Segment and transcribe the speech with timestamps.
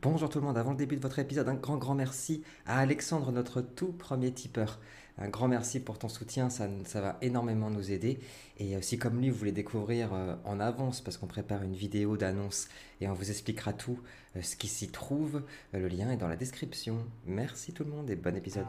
[0.00, 2.78] Bonjour tout le monde, avant le début de votre épisode, un grand grand merci à
[2.78, 4.78] Alexandre, notre tout premier tipeur.
[5.18, 8.20] Un grand merci pour ton soutien, ça, ça va énormément nous aider.
[8.58, 12.16] Et si comme lui, vous voulez découvrir euh, en avance, parce qu'on prépare une vidéo
[12.16, 12.68] d'annonce
[13.00, 13.98] et on vous expliquera tout
[14.36, 15.42] euh, ce qui s'y trouve,
[15.74, 16.98] euh, le lien est dans la description.
[17.26, 18.66] Merci tout le monde et bon épisode.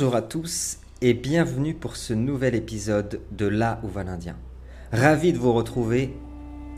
[0.00, 4.34] Bonjour à tous et bienvenue pour ce nouvel épisode de Là où va l'Indien.
[4.92, 6.16] Ravi de vous retrouver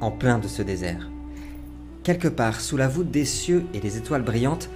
[0.01, 1.09] en plein de ce désert.
[2.03, 4.69] Quelque part, sous la voûte des cieux et les étoiles brillantes,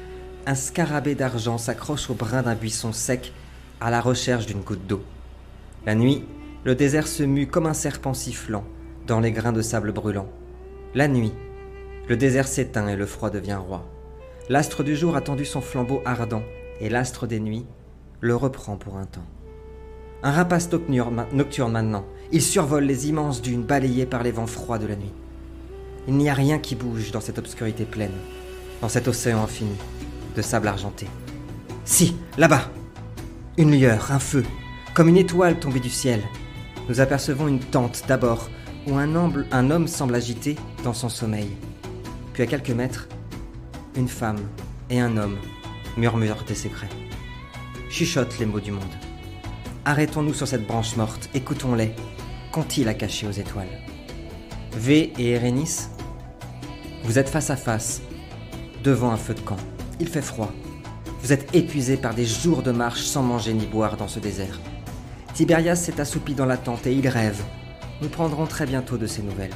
[0.47, 3.33] un scarabée d'argent s'accroche au brin d'un buisson sec
[3.80, 5.03] à la recherche d'une goutte d'eau.
[5.85, 6.25] La nuit,
[6.63, 8.65] le désert se mue comme un serpent sifflant
[9.09, 10.29] dans les grains de sable brûlant.
[10.95, 11.33] La nuit,
[12.09, 13.91] le désert s'éteint et le froid devient roi.
[14.49, 16.45] L'astre du jour a tendu son flambeau ardent
[16.81, 17.66] et l'astre des nuits
[18.27, 19.24] le reprend pour un temps.
[20.23, 20.69] Un rapace
[21.32, 22.05] nocturne maintenant.
[22.32, 25.13] Il survole les immenses dunes balayées par les vents froids de la nuit.
[26.09, 28.13] Il n'y a rien qui bouge dans cette obscurité pleine,
[28.80, 29.77] dans cet océan infini
[30.35, 31.07] de sable argenté.
[31.85, 32.69] Si, là-bas
[33.57, 34.45] Une lueur, un feu,
[34.93, 36.23] comme une étoile tombée du ciel.
[36.88, 38.51] Nous apercevons une tente d'abord,
[38.87, 41.57] où un, homme semble agité dans son sommeil.
[42.32, 43.09] Puis à quelques mètres,
[43.97, 44.41] une femme
[44.91, 45.38] et un homme
[45.97, 47.05] murmurent des secrets
[47.90, 48.82] chuchote les mots du monde.
[49.84, 51.92] Arrêtons-nous sur cette branche morte, écoutons-les.
[52.52, 53.68] Qu'ont-ils à cacher aux étoiles?
[54.73, 55.88] V et Erénis,
[57.04, 58.02] vous êtes face à face,
[58.82, 59.57] devant un feu de camp.
[60.01, 60.52] Il fait froid.
[61.23, 64.60] Vous êtes épuisés par des jours de marche sans manger ni boire dans ce désert.
[65.34, 67.42] Tiberias s'est assoupi dans la tente et il rêve.
[68.02, 69.54] Nous prendrons très bientôt de ses nouvelles.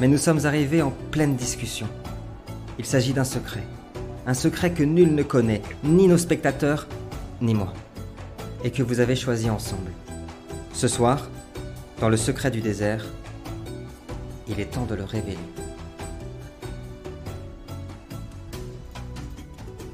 [0.00, 1.86] Mais nous sommes arrivés en pleine discussion.
[2.78, 3.62] Il s'agit d'un secret.
[4.26, 6.88] Un secret que nul ne connaît, ni nos spectateurs,
[7.40, 7.72] ni moi,
[8.62, 9.90] et que vous avez choisi ensemble.
[10.72, 11.28] Ce soir,
[12.00, 13.04] dans le secret du désert,
[14.48, 15.38] il est temps de le révéler.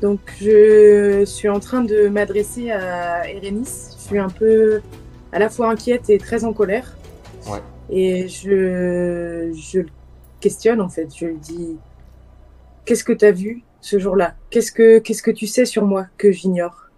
[0.00, 3.90] Donc je suis en train de m'adresser à Erénis.
[3.96, 4.80] Je suis un peu
[5.32, 6.96] à la fois inquiète et très en colère.
[7.46, 7.60] Ouais.
[7.90, 9.86] Et je, je le
[10.40, 11.08] questionne en fait.
[11.14, 11.76] Je lui dis
[12.86, 14.34] Qu'est-ce que tu as vu ce jour-là?
[14.48, 16.89] Qu'est-ce que Qu'est-ce que tu sais sur moi que j'ignore?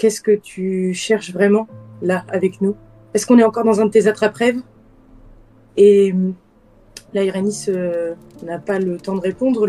[0.00, 1.68] Qu'est-ce que tu cherches vraiment
[2.00, 2.74] là avec nous?
[3.12, 4.62] Est-ce qu'on est encore dans un de tes attrape-rêves?
[5.76, 6.14] Et
[7.12, 9.68] là, Irénis euh, n'a pas le temps de répondre.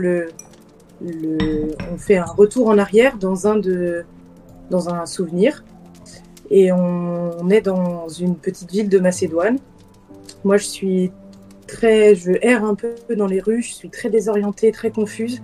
[1.01, 5.65] On fait un retour en arrière dans un, souvenir.
[6.49, 9.57] Et on, on est dans une petite ville de Macédoine.
[10.45, 11.11] Moi, je suis
[11.67, 12.15] très.
[12.15, 13.63] Je erre un peu dans les rues.
[13.63, 15.41] Je suis très désorientée, très confuse.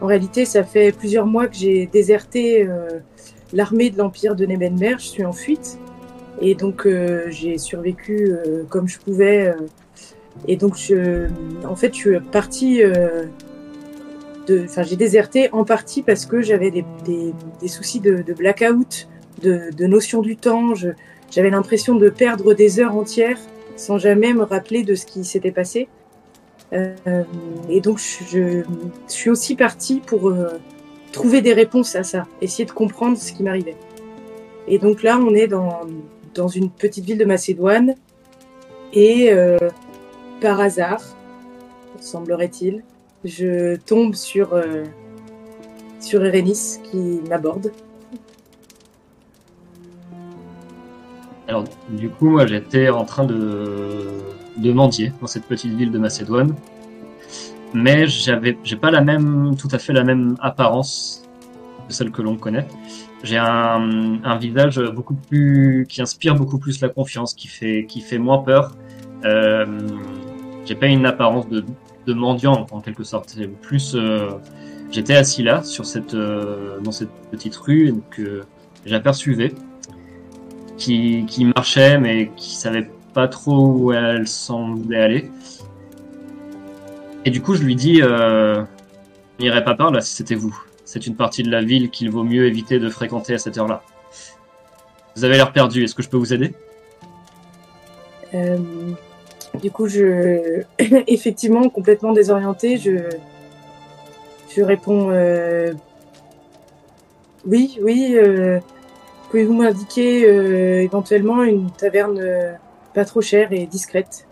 [0.00, 2.64] En réalité, ça fait plusieurs mois que j'ai déserté.
[2.64, 3.00] Euh,
[3.52, 5.78] l'armée de l'Empire de Nebenmer, je suis en fuite.
[6.40, 9.48] Et donc, euh, j'ai survécu euh, comme je pouvais.
[9.48, 9.54] Euh,
[10.46, 11.26] et donc, je,
[11.66, 12.80] en fait, je suis partie.
[12.80, 18.32] de, enfin, j'ai déserté en partie parce que j'avais des, des, des, soucis de, de
[18.34, 19.08] blackout,
[19.42, 20.74] de, de, notion du temps.
[21.30, 23.38] j'avais l'impression de perdre des heures entières
[23.76, 25.88] sans jamais me rappeler de ce qui s'était passé.
[26.72, 28.62] et donc, je, je,
[29.08, 30.32] suis aussi partie pour
[31.12, 33.76] trouver des réponses à ça, essayer de comprendre ce qui m'arrivait.
[34.66, 35.80] Et donc là, on est dans,
[36.34, 37.94] dans une petite ville de Macédoine
[38.92, 39.58] et euh,
[40.40, 41.02] par hasard,
[42.00, 42.82] semblerait-il,
[43.24, 44.84] je tombe sur, euh,
[46.00, 47.72] sur Erénis qui m'aborde.
[51.48, 54.08] Alors, du coup, moi, j'étais en train de,
[54.58, 56.54] de mendier dans cette petite ville de Macédoine
[57.74, 61.22] mais j'avais, j'ai pas la même, tout à fait la même apparence
[61.86, 62.66] que celle que l'on connaît.
[63.24, 68.00] J'ai un, un, visage beaucoup plus, qui inspire beaucoup plus la confiance, qui fait, qui
[68.00, 68.74] fait moins peur.
[69.24, 69.66] Euh,
[70.64, 71.64] j'ai pas une apparence de,
[72.06, 73.36] de mendiant en quelque sorte.
[73.60, 74.30] Plus, euh,
[74.90, 78.42] j'étais assis là sur cette, euh, dans cette petite rue que
[78.86, 79.52] j'apercevais,
[80.76, 85.30] qui, qui marchait mais qui savait pas trop où elle semblait aller.
[87.28, 88.62] Et du coup, je lui dis, euh,
[89.38, 90.58] n'irai pas par là si c'était vous.
[90.86, 93.82] C'est une partie de la ville qu'il vaut mieux éviter de fréquenter à cette heure-là.
[95.14, 96.54] Vous avez l'air perdu, est-ce que je peux vous aider?
[98.32, 98.56] Euh,
[99.60, 100.62] Du coup, je.
[101.06, 103.10] Effectivement, complètement désorienté, je.
[104.56, 105.74] Je réponds euh,
[107.44, 108.14] oui, oui.
[108.16, 108.58] Euh,
[109.28, 110.22] Pouvez-vous m'indiquer
[110.82, 112.22] éventuellement une taverne
[112.94, 114.27] pas trop chère et discrète?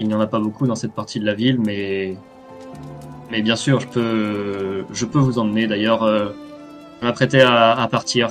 [0.00, 2.16] Il n'y en a pas beaucoup dans cette partie de la ville, mais
[3.30, 5.66] mais bien sûr, je peux je peux vous emmener.
[5.66, 6.30] D'ailleurs, euh,
[7.00, 8.30] je m'apprêtais à, partir.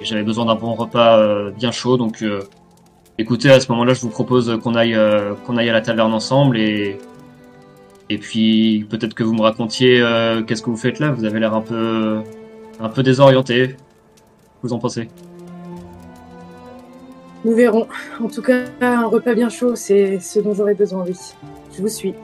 [0.00, 2.40] J'avais besoin d'un bon repas euh, bien chaud, donc euh,
[3.18, 6.14] écoutez, à ce moment-là, je vous propose qu'on aille euh, qu'on aille à la taverne
[6.14, 6.98] ensemble et
[8.08, 10.02] et puis peut-être que vous me racontiez
[10.46, 11.12] qu'est-ce que vous faites là?
[11.12, 12.22] Vous avez l'air un peu
[12.80, 13.76] un peu désorienté.
[14.62, 15.08] Vous en pensez?
[17.44, 17.86] Nous verrons.
[18.22, 21.16] En tout cas, un repas bien chaud, c'est ce dont j'aurais besoin, oui.
[21.74, 22.14] Je vous suis.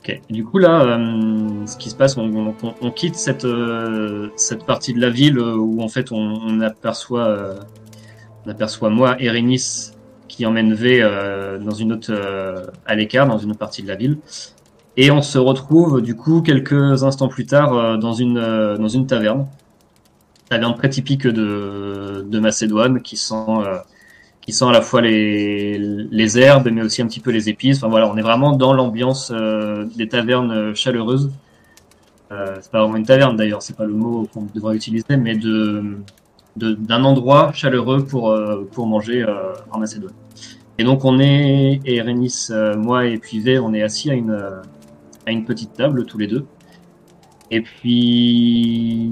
[0.00, 0.20] Ok.
[0.28, 5.00] Du coup là, euh, ce qui se passe, on, quitte cette euh, cette partie de
[5.00, 7.54] la ville euh, où en fait on, aperçoit euh,
[8.44, 9.92] on aperçoit moi et Rénis
[10.28, 11.00] qui emmène V
[11.64, 12.12] dans une autre
[12.86, 14.18] à l'écart, dans une autre partie de la ville,
[14.96, 19.46] et on se retrouve du coup quelques instants plus tard dans une dans une taverne,
[20.54, 23.78] taverne très typique de Macédoine qui sent euh,
[24.44, 27.78] qui sent à la fois les, les herbes, mais aussi un petit peu les épices.
[27.78, 31.30] Enfin voilà, on est vraiment dans l'ambiance euh, des tavernes euh, chaleureuses.
[32.30, 35.36] Euh, c'est pas vraiment une taverne d'ailleurs, c'est pas le mot qu'on devrait utiliser, mais
[35.36, 35.98] de
[36.56, 38.32] d'un endroit chaleureux pour
[38.70, 39.26] pour manger
[39.72, 40.14] en Macédoine.
[40.78, 44.38] Et donc on est et Rénis, moi et puis V, on est assis à une
[45.26, 46.46] à une petite table tous les deux.
[47.54, 49.10] Et puis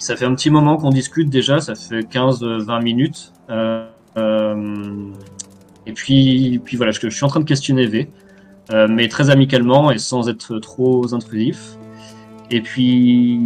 [0.00, 3.32] ça fait un petit moment qu'on discute déjà, ça fait 15-20 minutes.
[3.50, 3.86] Euh,
[4.16, 5.12] euh,
[5.86, 8.10] et puis, puis voilà, je, suis en train de questionner V,
[8.72, 11.78] euh, mais très amicalement et sans être trop intrusif.
[12.50, 13.38] Et puis,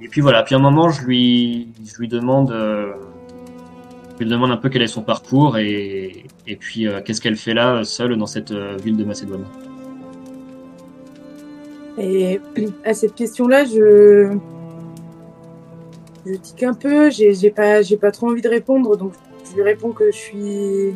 [0.00, 0.42] et puis voilà.
[0.42, 4.80] Puis à un moment, je lui, je lui demande, je lui demande un peu quel
[4.80, 9.04] est son parcours et, et puis qu'est-ce qu'elle fait là, seule dans cette ville de
[9.04, 9.44] Macédoine.
[11.98, 12.40] Et
[12.84, 14.36] à cette question-là, je
[16.26, 17.10] je tique un peu.
[17.10, 19.12] J'ai j'ai pas j'ai pas trop envie de répondre, donc
[19.48, 20.94] je lui réponds que je suis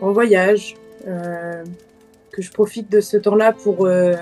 [0.00, 0.74] en voyage,
[1.06, 1.64] euh,
[2.30, 4.14] que je profite de ce temps-là pour euh,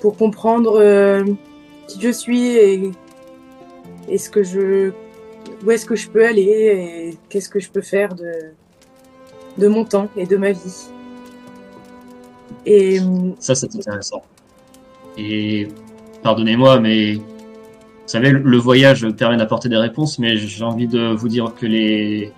[0.00, 1.24] pour comprendre euh,
[1.88, 2.92] qui je suis et
[4.08, 4.92] et ce que je
[5.64, 8.32] où est-ce que je peux aller et qu'est-ce que je peux faire de
[9.58, 10.88] de mon temps et de ma vie.
[12.64, 13.00] Et
[13.40, 14.22] Ça, c'est intéressant.
[15.16, 15.68] Et
[16.22, 17.22] pardonnez-moi, mais vous
[18.06, 22.32] savez, le- voyage permet d'apporter des réponses, mais j'ai envie de vous dire que les,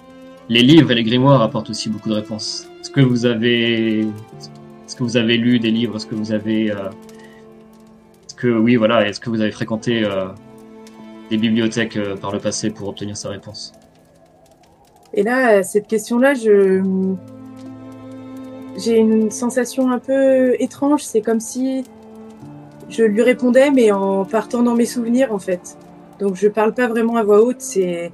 [0.49, 2.67] les livres et les grimoires apportent aussi beaucoup de réponses.
[2.81, 5.97] Est-ce que vous avez, est-ce que vous avez lu des livres?
[5.97, 6.89] Est-ce que vous avez, euh,
[8.37, 10.29] que oui, voilà, est-ce que vous avez fréquenté euh,
[11.31, 13.73] des bibliothèques euh, par le passé pour obtenir ces réponses
[15.15, 16.83] Et là, cette question-là, je
[18.77, 21.03] j'ai une sensation un peu étrange.
[21.03, 21.85] C'est comme si
[22.91, 25.77] je lui répondais, mais en partant dans mes souvenirs, en fait.
[26.19, 27.61] Donc, je parle pas vraiment à voix haute.
[27.61, 28.13] C'est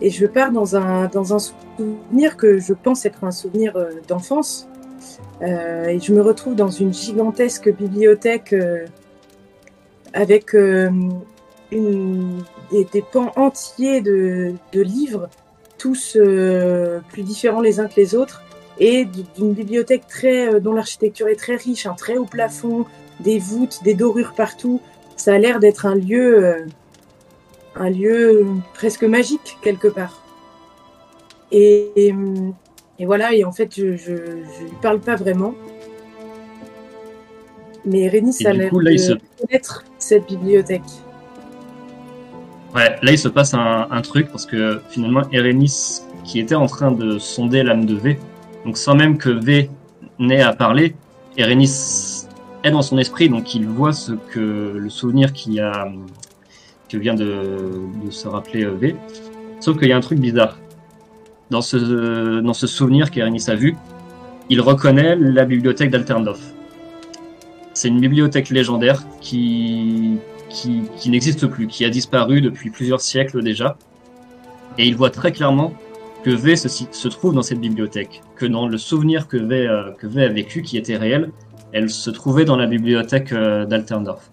[0.00, 3.90] et je pars dans un dans un souvenir que je pense être un souvenir euh,
[4.08, 4.68] d'enfance.
[5.42, 8.86] Euh, et je me retrouve dans une gigantesque bibliothèque euh,
[10.12, 10.90] avec euh,
[11.70, 15.28] une, des, des pans entiers de, de livres
[15.78, 18.42] tous euh, plus différents les uns que les autres,
[18.78, 19.06] et
[19.36, 22.86] d'une bibliothèque très, euh, dont l'architecture est très riche, un très haut plafond,
[23.24, 24.80] des voûtes, des dorures partout.
[25.16, 26.66] Ça a l'air d'être un lieu, euh,
[27.76, 30.22] un lieu presque magique quelque part.
[31.52, 32.14] Et, et,
[32.98, 35.54] et voilà, et en fait, je, je lui parle pas vraiment.
[37.84, 40.82] Mais Et a l'air se- de connaître cette bibliothèque.
[42.74, 46.66] Ouais, là il se passe un, un truc parce que finalement Erenis, qui était en
[46.66, 48.18] train de sonder l'âme de V,
[48.64, 49.70] donc sans même que V
[50.18, 50.96] n'ait à parler,
[51.36, 52.13] Erenis
[52.64, 55.92] est dans son esprit, donc il voit ce que le souvenir qui a
[56.88, 57.70] que vient de,
[58.10, 58.96] se rappeler euh, V.
[59.60, 60.58] Sauf qu'il y a un truc bizarre
[61.50, 63.76] dans ce dans ce souvenir qu'Erenis a vu,
[64.48, 66.40] il reconnaît la bibliothèque d'Alterndorf.
[67.74, 70.18] C'est une bibliothèque légendaire qui
[71.06, 73.76] n'existe plus, qui a disparu depuis plusieurs siècles déjà.
[74.78, 75.72] Et il voit très clairement
[76.22, 79.68] que V se, trouve dans cette bibliothèque, que dans le souvenir que V,
[79.98, 81.30] que v a vécu, qui était réel,
[81.74, 84.30] elle se trouvait dans la bibliothèque euh, d'Alterndorf.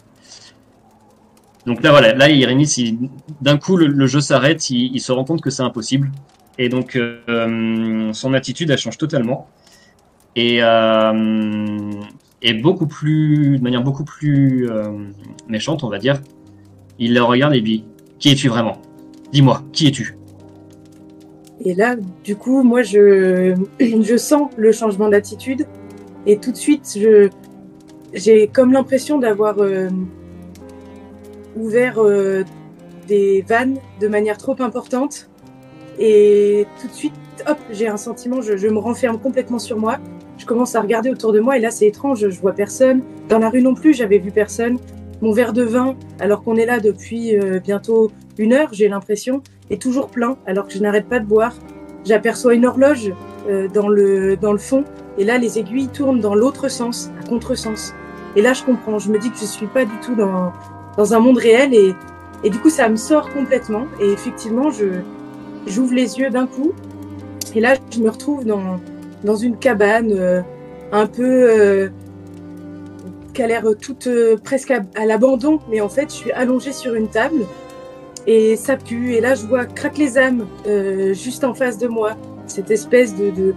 [1.66, 2.98] Donc là, voilà, là, Irénis,
[3.42, 6.12] d'un coup, le, jeu s'arrête, il, se rend compte que c'est impossible.
[6.58, 9.48] Et donc, euh, son attitude, elle change totalement.
[10.36, 11.92] Et, euh,
[12.44, 14.70] et beaucoup plus, de manière beaucoup plus
[15.48, 16.22] méchante, on va dire,
[16.98, 17.84] il le regarde et dit
[18.18, 18.82] Qui es-tu vraiment?
[19.32, 20.16] Dis-moi, qui es-tu?
[21.64, 23.56] Et là, du coup, moi, je
[24.18, 25.68] sens le changement d'attitude.
[26.26, 27.30] Et tout de suite, je,
[28.14, 29.90] j'ai comme l'impression d'avoir euh,
[31.56, 32.44] ouvert euh,
[33.08, 35.30] des vannes de manière trop importante.
[36.00, 37.14] Et tout de suite,
[37.48, 39.98] hop, j'ai un sentiment, je, je, me renferme complètement sur moi.
[40.38, 43.04] Je commence à regarder autour de moi et là, c'est étrange, je vois personne.
[43.30, 44.78] Dans la rue non plus, j'avais vu personne.
[45.22, 49.44] Mon verre de vin, alors qu'on est là depuis euh, bientôt une heure, j'ai l'impression,
[49.70, 51.54] est toujours plein, alors que je n'arrête pas de boire.
[52.06, 53.14] J'aperçois une horloge
[53.48, 54.84] euh, dans, le, dans le fond,
[55.18, 57.94] et là, les aiguilles tournent dans l'autre sens, à contresens.
[58.36, 60.54] Et là, je comprends, je me dis que je suis pas du tout dans,
[60.98, 61.94] dans un monde réel, et,
[62.44, 63.88] et du coup, ça me sort complètement.
[64.00, 64.86] Et effectivement, je,
[65.68, 66.72] j'ouvre les yeux d'un coup,
[67.54, 68.80] et là, je me retrouve dans,
[69.24, 70.42] dans une cabane euh,
[70.92, 71.90] un peu euh,
[73.34, 76.72] qui a l'air toute euh, presque à, à l'abandon, mais en fait, je suis allongée
[76.72, 77.42] sur une table
[78.28, 79.14] et ça pue.
[79.16, 80.46] Et là, je vois craque les âmes
[81.14, 82.12] juste en face de moi,
[82.48, 83.54] cette espèce de,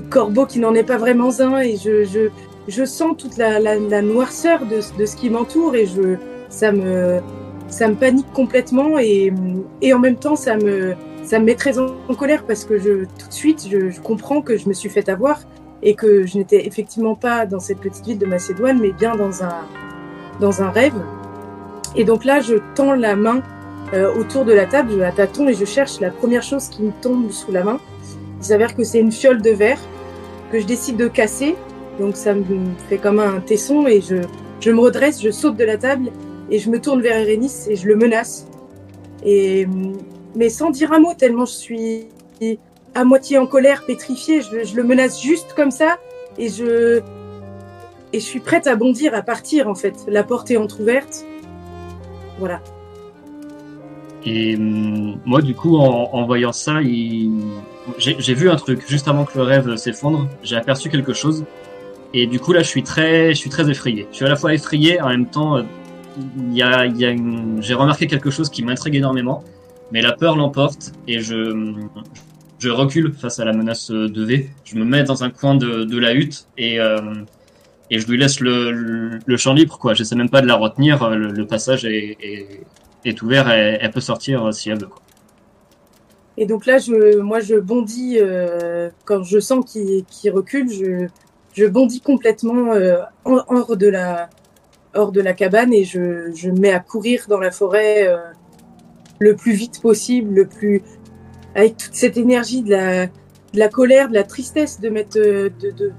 [0.00, 1.58] de corbeau qui n'en est pas vraiment un.
[1.58, 2.30] Et je, je,
[2.68, 6.16] je sens toute la, la, noirceur de, de ce qui m'entoure et je,
[6.48, 7.20] ça me,
[7.68, 9.32] ça me panique complètement et,
[9.80, 10.94] et en même temps, ça me,
[11.24, 14.56] ça me met très en, colère parce que je, tout de suite, je, comprends que
[14.56, 15.40] je me suis fait avoir
[15.82, 19.42] et que je n'étais effectivement pas dans cette petite ville de Macédoine, mais bien dans
[19.42, 19.66] un,
[20.40, 20.94] dans un rêve.
[21.96, 23.42] Et donc là, je tends la main
[23.92, 26.82] euh, autour de la table, je la tâtonne et je cherche la première chose qui
[26.82, 27.80] me tombe sous la main.
[28.42, 29.78] Il s'avère que c'est une fiole de verre
[30.50, 31.54] que je décide de casser.
[32.00, 32.42] Donc ça me
[32.88, 34.16] fait comme un tesson et je,
[34.58, 36.10] je me redresse, je saute de la table
[36.50, 38.48] et je me tourne vers Erénis et je le menace.
[39.24, 39.68] Et,
[40.34, 42.08] mais sans dire un mot, tellement je suis
[42.96, 45.98] à moitié en colère, pétrifiée, je, je le menace juste comme ça
[46.36, 47.00] et je,
[48.12, 49.94] et je suis prête à bondir, à partir en fait.
[50.08, 51.24] La porte est entr'ouverte.
[52.40, 52.60] Voilà.
[54.24, 57.30] Et hum, moi, du coup, en, en voyant ça, il...
[57.98, 60.28] j'ai vu un truc juste avant que le rêve s'effondre.
[60.42, 61.44] J'ai aperçu quelque chose.
[62.14, 64.06] Et du coup, là, je suis très, je suis très effrayé.
[64.10, 65.62] Je suis à la fois effrayé, en même temps, euh,
[66.48, 67.62] il y a, a une...
[67.62, 69.42] j'ai remarqué quelque chose qui m'intrigue énormément.
[69.92, 71.74] Mais la peur l'emporte et je,
[72.58, 74.50] je recule face à la menace de V.
[74.64, 76.98] Je me mets dans un coin de, de la hutte et, euh,
[77.90, 79.78] et je lui laisse le, le, le champ libre.
[79.78, 79.92] Quoi.
[79.92, 81.10] J'essaie même pas de la retenir.
[81.10, 82.60] Le, le passage est, est,
[83.08, 83.50] est ouvert.
[83.50, 84.88] Elle, elle peut sortir si elle veut.
[84.88, 85.02] Quoi.
[86.36, 90.70] Et donc là, je, moi, je bondis euh, quand je sens qu'il qu'il recule.
[90.70, 91.08] Je,
[91.52, 94.30] je bondis complètement euh, hors de la
[94.94, 98.18] hors de la cabane et je, je me mets à courir dans la forêt euh,
[99.18, 100.82] le plus vite possible, le plus
[101.54, 105.50] avec toute cette énergie de la, de la colère, de la tristesse, de mettre de,
[105.60, 105.92] de...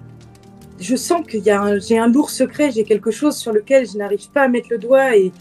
[0.79, 3.97] je sens qu'il y a j'ai un lourd secret, j'ai quelque chose sur lequel je
[3.97, 5.31] n'arrive pas à mettre le doigt et,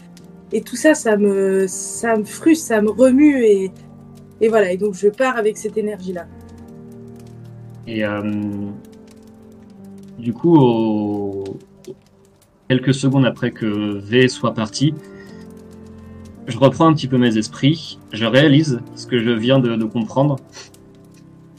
[0.53, 3.71] et tout ça, ça me, ça frustre, ça me remue et,
[4.47, 4.71] voilà.
[4.71, 6.27] Et donc je pars avec cette énergie-là.
[7.87, 8.21] Et euh,
[10.19, 11.43] du coup,
[12.69, 14.93] quelques secondes après que V soit parti,
[16.47, 20.35] je reprends un petit peu mes esprits, je réalise ce que je viens de, comprendre.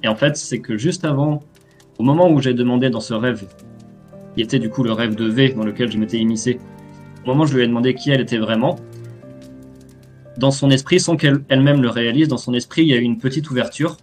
[0.03, 1.43] Et en fait, c'est que juste avant,
[1.99, 3.47] au moment où j'ai demandé dans ce rêve,
[4.35, 6.59] qui était du coup le rêve de V dans lequel je m'étais initié,
[7.25, 8.77] au moment où je lui ai demandé qui elle était vraiment,
[10.37, 13.03] dans son esprit, sans qu'elle elle-même le réalise, dans son esprit, il y a eu
[13.03, 13.97] une petite ouverture.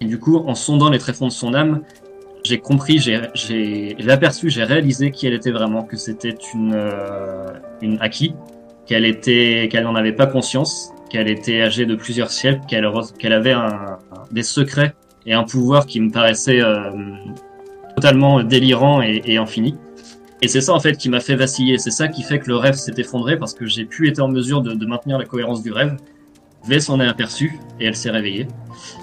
[0.00, 1.82] Et du coup, en sondant les tréfonds de son âme,
[2.44, 3.16] j'ai compris, j'ai,
[4.08, 7.48] aperçu, j'ai réalisé qui elle était vraiment, que c'était une, euh,
[7.82, 8.34] une Aki,
[8.86, 13.32] qu'elle était, qu'elle n'en avait pas conscience, qu'elle était âgée de plusieurs siècles, qu'elle, qu'elle
[13.32, 13.98] avait un,
[14.30, 14.94] des secrets
[15.26, 16.90] et un pouvoir qui me paraissait euh,
[17.94, 19.76] totalement délirant et, et infini.
[20.42, 22.56] Et c'est ça en fait qui m'a fait vaciller, c'est ça qui fait que le
[22.56, 25.62] rêve s'est effondré parce que j'ai pu être en mesure de, de maintenir la cohérence
[25.62, 25.96] du rêve.
[26.66, 28.46] V s'en est aperçue et elle s'est réveillée.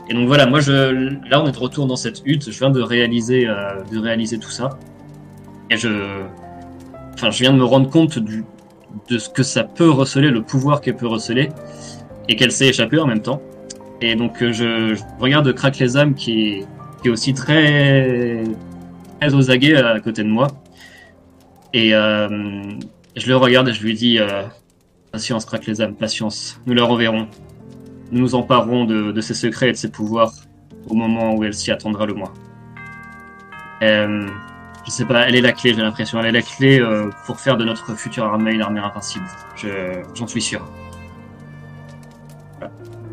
[0.09, 2.69] Et donc voilà, moi je, là on est de retour dans cette hutte, je viens
[2.69, 4.69] de réaliser, euh, de réaliser tout ça.
[5.69, 5.89] Et je,
[7.13, 8.43] enfin je viens de me rendre compte du,
[9.09, 11.49] de ce que ça peut receler, le pouvoir qu'elle peut receler,
[12.29, 13.41] et qu'elle s'est échappée en même temps.
[14.01, 16.63] Et donc euh, je, je regarde Crack les âmes qui
[17.01, 18.43] qui est aussi très,
[19.19, 20.47] très aux aguets à côté de moi.
[21.73, 22.27] Et euh,
[23.15, 24.43] je le regarde et je lui dis euh,
[25.11, 27.27] Patience, Crack les âmes, patience, nous la reverrons.
[28.11, 30.31] Nous nous emparerons de, de ses secrets et de ses pouvoirs
[30.89, 32.33] au moment où elle s'y attendra le moins.
[33.83, 34.27] Euh,
[34.85, 36.19] je sais pas, elle est la clé, j'ai l'impression.
[36.19, 39.25] Elle est la clé euh, pour faire de notre future armée une armée invincible.
[39.55, 39.67] Je,
[40.15, 40.65] j'en suis sûr.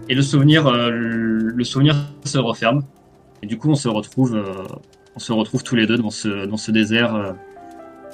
[0.08, 2.82] Et le souvenir, euh, le souvenir se referme.
[3.42, 4.64] Et du coup, on se retrouve, euh,
[5.16, 7.34] on se retrouve tous les deux dans ce, dans ce désert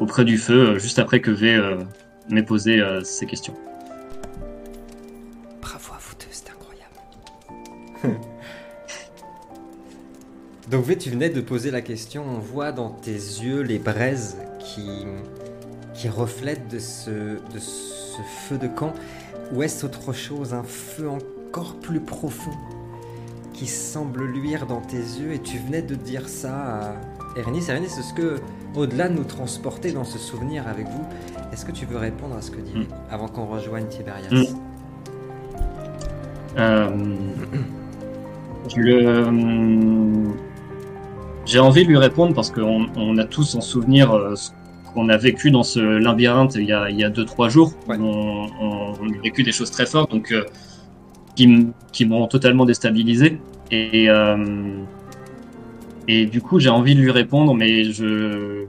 [0.01, 1.77] auprès du feu, euh, juste après que V euh,
[2.29, 3.55] m'ait posé euh, ces questions.
[5.61, 6.97] Bravo à vous deux, c'est incroyable.
[10.71, 14.39] Donc V, tu venais de poser la question, on voit dans tes yeux les braises
[14.59, 15.05] qui,
[15.95, 18.95] qui reflètent de ce, de ce feu de camp.
[19.53, 22.53] Ou est-ce autre chose, un feu encore plus profond
[23.53, 25.33] qui semble luire dans tes yeux?
[25.33, 26.95] Et tu venais de dire ça à
[27.37, 27.65] Erénis.
[27.69, 28.37] Erénis, est-ce que,
[28.77, 31.05] au-delà de nous transporter dans ce souvenir avec vous,
[31.53, 32.85] est-ce que tu veux répondre à ce que dit Mm.
[33.11, 34.45] avant qu'on rejoigne Tiberias Mm.
[36.59, 36.91] Euh,
[38.77, 40.31] le-
[41.47, 44.51] J'ai envie de lui répondre parce qu'on on a tous en souvenir euh, ce
[44.93, 47.73] qu'on a vécu dans ce labyrinthe il y a, il y a deux trois jours.
[47.89, 47.97] Ouais.
[47.99, 50.45] On, on- on a vécu des choses très fortes donc euh,
[51.35, 54.37] qui, m'ont totalement déstabilisé et euh,
[56.09, 58.67] et du coup j'ai envie de lui répondre mais je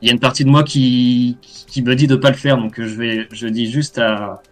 [0.00, 2.56] il y a une partie de moi qui qui me dit de pas le faire
[2.58, 4.42] donc je vais je dis juste à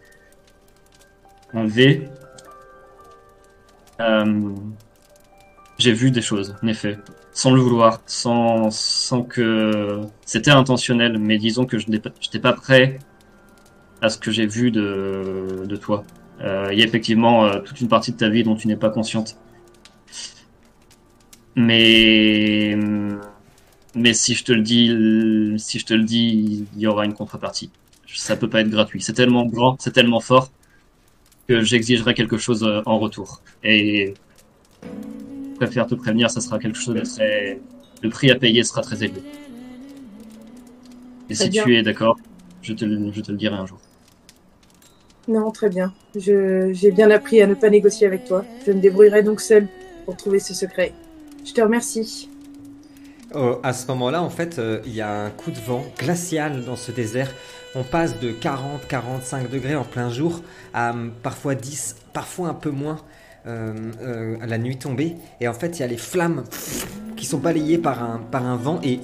[1.55, 2.09] un V.
[4.00, 4.55] Euh,
[5.79, 6.99] j'ai vu des choses, en effet,
[7.33, 12.99] sans le vouloir, sans, sans que c'était intentionnel, mais disons que je n'étais pas prêt
[14.03, 16.05] à ce que j'ai vu de, de toi.
[16.43, 18.77] Euh, Il y a effectivement euh, toute une partie de ta vie dont tu n'es
[18.77, 19.37] pas consciente.
[21.57, 22.75] Mais,
[23.95, 24.88] mais si je te le dis,
[25.59, 27.73] si je te le dis, il y aura une contrepartie.
[28.07, 29.02] Ça peut pas être gratuit.
[29.02, 30.52] C'est tellement grand, c'est tellement fort
[31.49, 33.42] que j'exigerai quelque chose euh, en retour.
[33.62, 34.19] Et
[35.61, 37.62] je préfère te prévenir, ça sera quelque chose de très...
[38.02, 39.25] Le prix à payer sera très élevé.
[41.30, 41.64] Et Très si bien.
[41.64, 42.21] tu es d'accord,
[42.61, 43.80] je te, le- je te le dirai un jour.
[45.28, 45.95] Non, très bien.
[46.14, 48.49] J'ai bien appris à ne pas négocier avec toi.
[48.66, 49.71] Je me débrouillerai donc seul
[50.04, 51.00] pour trouver ce secret.
[51.44, 52.28] Je te remercie.
[53.35, 56.64] Oh, à ce moment-là, en fait, euh, il y a un coup de vent glacial
[56.64, 57.30] dans ce désert.
[57.76, 60.40] On passe de 40-45 degrés en plein jour
[60.75, 62.99] à hum, parfois 10, parfois un peu moins
[63.47, 65.16] euh, euh, à la nuit tombée.
[65.40, 66.42] Et en fait, il y a les flammes
[67.16, 69.00] qui sont balayées par un, par un vent et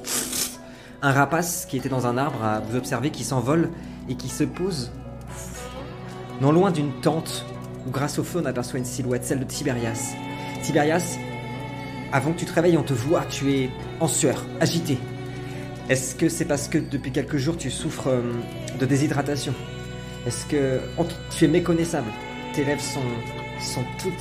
[1.02, 3.70] un rapace qui était dans un arbre à vous observer qui s'envole
[4.08, 4.90] et qui se pose
[6.40, 7.46] non loin d'une tente
[7.86, 10.14] où grâce au feu on aperçoit une silhouette, celle de Tiberias.
[10.62, 11.16] Tiberias,
[12.16, 14.96] avant que tu te réveilles, on te voit, tu es en sueur, agité.
[15.90, 18.22] Est-ce que c'est parce que depuis quelques jours tu souffres euh,
[18.80, 19.52] de déshydratation?
[20.26, 20.80] Est-ce que
[21.30, 22.08] tu es méconnaissable?
[22.54, 23.02] Tes lèvres sont,
[23.60, 24.14] sont toutes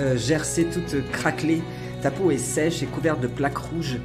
[0.00, 1.62] euh, gercées, toutes craquelées.
[2.02, 3.98] Ta peau est sèche et couverte de plaques rouges.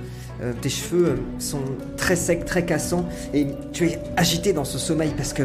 [0.44, 1.64] Euh, tes cheveux sont
[1.98, 3.10] très secs, très cassants.
[3.34, 5.44] Et tu es agité dans ce sommeil parce que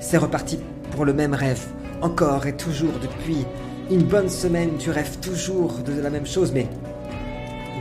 [0.00, 0.58] c'est reparti
[0.90, 1.62] pour le même rêve.
[2.02, 3.46] Encore et toujours depuis
[3.88, 6.66] une bonne semaine, tu rêves toujours de la même chose, mais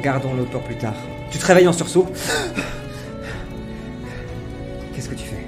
[0.05, 0.93] Gardons-le pour plus tard.
[1.31, 2.05] Tu te réveilles en sursaut.
[4.93, 5.43] Qu'est-ce que tu fais?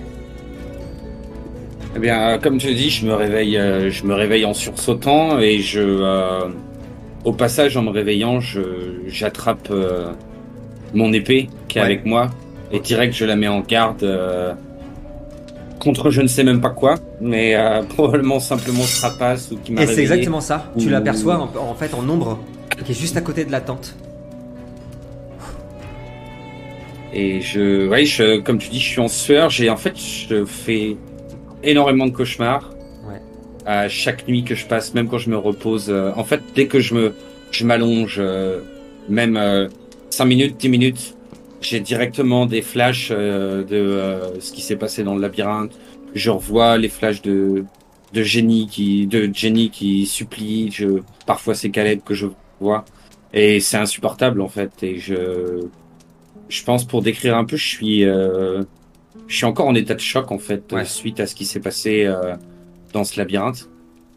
[1.96, 5.38] Eh bien, euh, comme je dis, je me réveille, euh, je me réveille en sursautant
[5.38, 6.48] et je, euh,
[7.24, 8.62] au passage, en me réveillant, je,
[9.06, 10.12] j'attrape euh,
[10.96, 11.86] mon épée qui est Ouais.
[11.86, 12.32] avec moi
[12.72, 14.54] et direct je la mets en garde euh,
[15.80, 17.56] contre je ne sais même pas quoi, mais
[17.90, 20.72] probablement simplement ce rapace ou qui m'a Et c'est exactement ça.
[20.80, 22.40] Tu l'aperçois en, en fait en ombre,
[22.84, 23.96] qui est juste à côté de la tente.
[27.18, 29.50] Et je, ouais, je, comme tu dis, je suis en sueur.
[29.50, 30.96] J'ai, en fait, je fais
[31.64, 32.70] énormément de cauchemars.
[33.10, 33.20] Ouais.
[33.66, 35.88] À chaque nuit que je passe, même quand je me repose.
[35.90, 37.16] euh, en fait, dès que je me,
[37.50, 38.62] je m'allonge, euh,
[39.10, 39.68] même euh,
[40.12, 41.16] 5 minutes, 10 minutes,
[41.60, 45.72] j'ai directement des flashs euh, de euh, ce qui s'est passé dans le labyrinthe.
[46.14, 47.66] Je revois les flashs de,
[48.14, 50.70] de Jenny qui, de Jenny qui supplie.
[50.72, 52.28] Je, parfois c'est Caleb que je
[52.62, 52.86] vois.
[53.34, 54.72] Et c'est insupportable, en fait.
[54.84, 55.66] Et je,
[56.50, 58.64] je pense pour décrire un peu, je suis, euh,
[59.28, 60.86] je suis encore en état de choc en fait Ouais.
[60.86, 62.36] suite à ce qui s'est passé euh,
[62.94, 63.70] dans ce labyrinthe.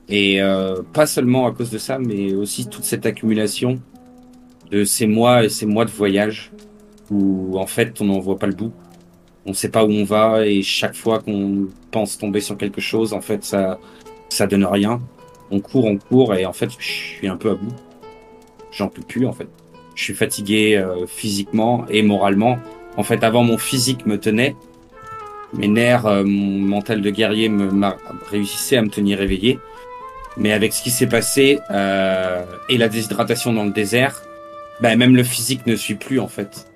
[0.08, 3.80] Et euh, pas seulement à cause de ça, mais aussi toute cette accumulation
[4.70, 6.50] de ces mois et ces mois de voyage
[7.10, 8.72] où en fait on n'en voit pas le bout.
[9.46, 13.12] On sait pas où on va et chaque fois qu'on pense tomber sur quelque chose,
[13.12, 13.78] en fait ça,
[14.28, 15.00] ça donne rien.
[15.50, 17.72] On court, on court et en fait je suis un peu à bout.
[18.72, 19.48] J'en peux plus en fait
[20.00, 22.58] je suis fatigué euh, physiquement et moralement.
[22.96, 24.56] En fait, avant mon physique me tenait,
[25.52, 27.70] mes nerfs, euh, mon mental de guerrier me
[28.30, 29.58] réussissait à me tenir éveillé.
[30.38, 34.22] Mais avec ce qui s'est passé euh, et la déshydratation dans le désert,
[34.80, 36.66] bah, même le physique ne suit plus en fait.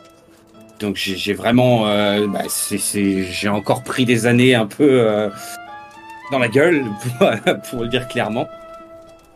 [0.80, 1.84] Donc j'ai vraiment,
[2.26, 5.30] bah, j'ai encore pris des années un peu
[6.30, 6.84] dans la gueule
[7.70, 8.48] pour, le dire clairement.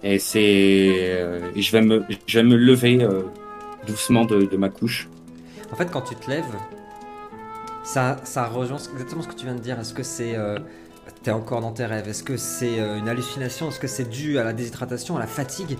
[0.02, 1.22] Et c'est,
[1.56, 3.06] je vais me, lever
[3.88, 5.08] doucement de, de ma couche.
[5.72, 6.54] En fait, quand tu te lèves,
[7.84, 9.78] ça, ça rejoint exactement ce que tu viens de dire.
[9.80, 10.36] Est-ce que c'est.
[10.36, 10.58] euh,
[11.22, 12.06] T'es encore dans tes rêves?
[12.06, 13.68] Est-ce que c'est euh, une hallucination?
[13.70, 15.78] Est-ce que c'est dû à la déshydratation, à la fatigue?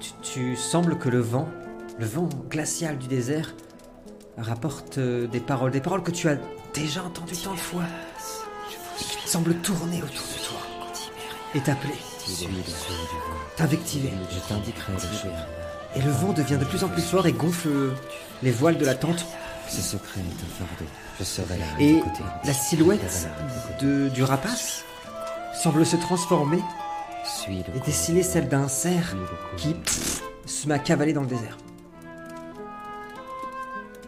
[0.00, 1.48] Tu, tu sembles que le vent
[1.98, 3.54] le vent glacial du désert
[4.38, 6.38] rapporte euh, des paroles, des paroles que tu as
[6.72, 7.82] déjà entendues tant de fois,
[8.96, 10.60] qui semblent tourner autour de toi
[11.54, 11.94] et t'appeler,
[13.56, 14.10] t'invectiver.
[14.30, 15.59] Je t'indiquerai le chemin.
[15.96, 17.68] Et le vent devient de plus en plus fort et gonfle
[18.42, 19.24] les voiles de la tente.
[19.68, 20.90] Ce secret est un fardeau.
[21.18, 22.00] Je serai là Et
[22.44, 23.28] la silhouette
[23.80, 24.84] de, du rapace
[25.62, 26.58] semble se transformer
[27.48, 29.14] et dessiner celle d'un cerf
[29.56, 31.56] qui pff, se met à cavaler dans le désert.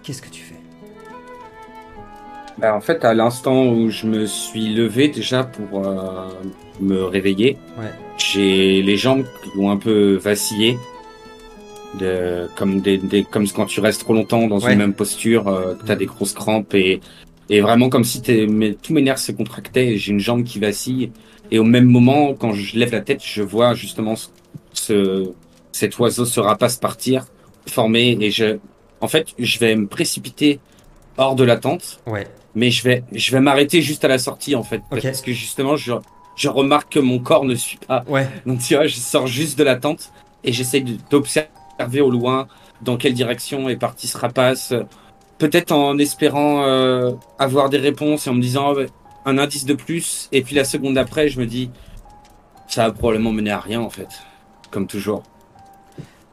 [0.03, 0.57] Qu'est-ce que tu fais?
[2.59, 6.29] Bah, en fait, à l'instant où je me suis levé déjà pour euh,
[6.81, 7.91] me réveiller, Ouais.
[8.19, 10.79] j'ai les jambes qui ont un peu vacillé.
[11.99, 14.73] De, comme, des, des- comme quand tu restes trop longtemps dans Ouais.
[14.73, 17.01] une même posture, euh, que t'as des grosses crampes et,
[17.51, 20.43] et vraiment comme si t'es, mes, tous mes nerfs se contractaient et j'ai une jambe
[20.45, 21.13] qui vacille.
[21.51, 24.29] Et au même moment, quand je lève la tête, je vois justement ce,
[24.73, 25.33] ce-
[25.73, 27.27] cet oiseau, ce rapace partir,
[27.69, 28.57] former et je,
[29.03, 30.61] en fait, je vais me précipiter
[31.19, 32.27] hors de la tente Ouais.
[32.55, 35.03] mais je vais je vais m'arrêter juste à la sortie en fait Ok.
[35.03, 35.93] parce que justement je
[36.37, 38.27] je remarque que mon corps ne suit pas Ouais.
[38.47, 40.11] donc tu vois je sors juste de la tente
[40.43, 40.97] et j'essaie de-
[41.79, 42.49] d'observer au loin
[42.83, 44.75] dans quelle direction est parti ce rapace
[45.39, 48.87] peut-être en espérant euh, avoir des réponses et en me disant ah ouais,
[49.25, 51.71] un indice de plus et puis la seconde d'après je me dis
[52.69, 54.09] ça va probablement mener à rien en fait
[54.71, 55.23] comme toujours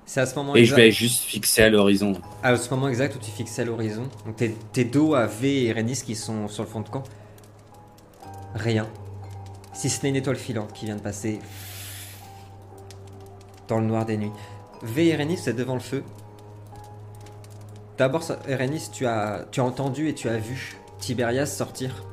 [0.06, 3.15] C'est à ce moment et je vais juste fixer à l'horizon À ce moment exact
[3.15, 6.47] où tu fixes à l'horizon, donc tes, tes dos à V et Rhaenys qui sont
[6.47, 7.04] sur le fond de camp,
[8.56, 8.88] rien.
[9.73, 11.39] Si ce n'est une étoile filante qui vient de passer
[13.67, 14.32] dans le noir des nuits.
[14.82, 16.04] V et Rhaenys, c'est devant le feu.
[17.98, 22.06] D'abord, ça- Rhaenys, tu as, tu as entendu et tu as vu Tiberias sortir.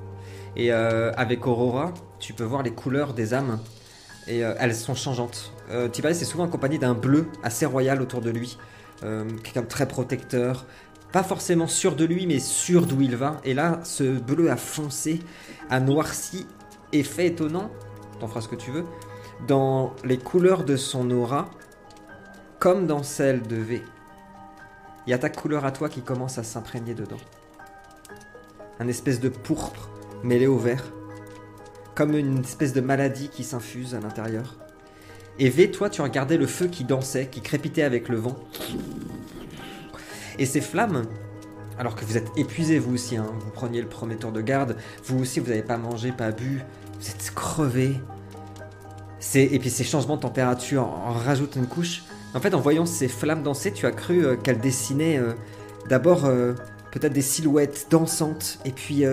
[0.57, 3.61] Et euh, avec Aurora, tu peux voir les couleurs des âmes.
[4.27, 5.53] Et euh, elles sont changeantes.
[5.71, 8.59] Euh, Tiberias est souvent accompagné d'un bleu assez royal autour de lui.
[9.03, 10.65] Quelqu'un de très protecteur,
[11.13, 13.43] pas forcément sûr de lui, mais sûr d'où il va.
[13.45, 15.21] Et là, ce bleu a foncé,
[15.69, 16.47] a noirci,
[16.93, 17.71] et fait étonnant,
[18.21, 18.87] t'en feras ce que tu veux,
[19.47, 21.51] dans les couleurs de son aura,
[22.67, 23.81] comme dans celle de V.
[25.07, 27.21] Il y a ta couleur à toi qui commence à s'imprégner dedans.
[28.81, 29.89] Un espèce de pourpre
[30.25, 30.83] mêlé au vert,
[31.95, 34.57] comme une espèce de maladie qui s'infuse à l'intérieur.
[35.39, 38.37] Et V, toi, tu regardais le feu qui dansait, qui crépitait avec le vent.
[40.41, 41.05] Et ces flammes,
[41.79, 44.77] alors que vous êtes épuisés vous aussi, hein, vous preniez le premier tour de garde,
[45.05, 46.63] vous aussi vous n'avez pas mangé, pas bu,
[46.99, 48.01] vous êtes crevés.
[49.21, 52.03] C'est- Et puis ces changements de température en rajoutent une couche.
[52.37, 55.33] En fait, en voyant ces flammes danser, tu as cru euh, qu'elles dessinaient euh,
[55.89, 56.53] d'abord euh,
[56.93, 59.05] peut-être des silhouettes dansantes, et puis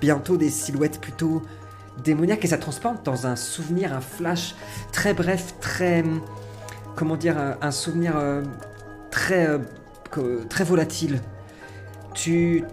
[0.00, 1.42] bientôt des silhouettes plutôt
[2.04, 4.54] démoniaques, et ça transforme dans un souvenir, un flash
[4.92, 6.02] très bref, très.
[6.02, 6.20] hum,
[6.94, 8.14] Comment dire, un, souvenir
[9.12, 9.46] très,
[10.48, 11.20] très volatile.
[12.12, 12.64] Tu,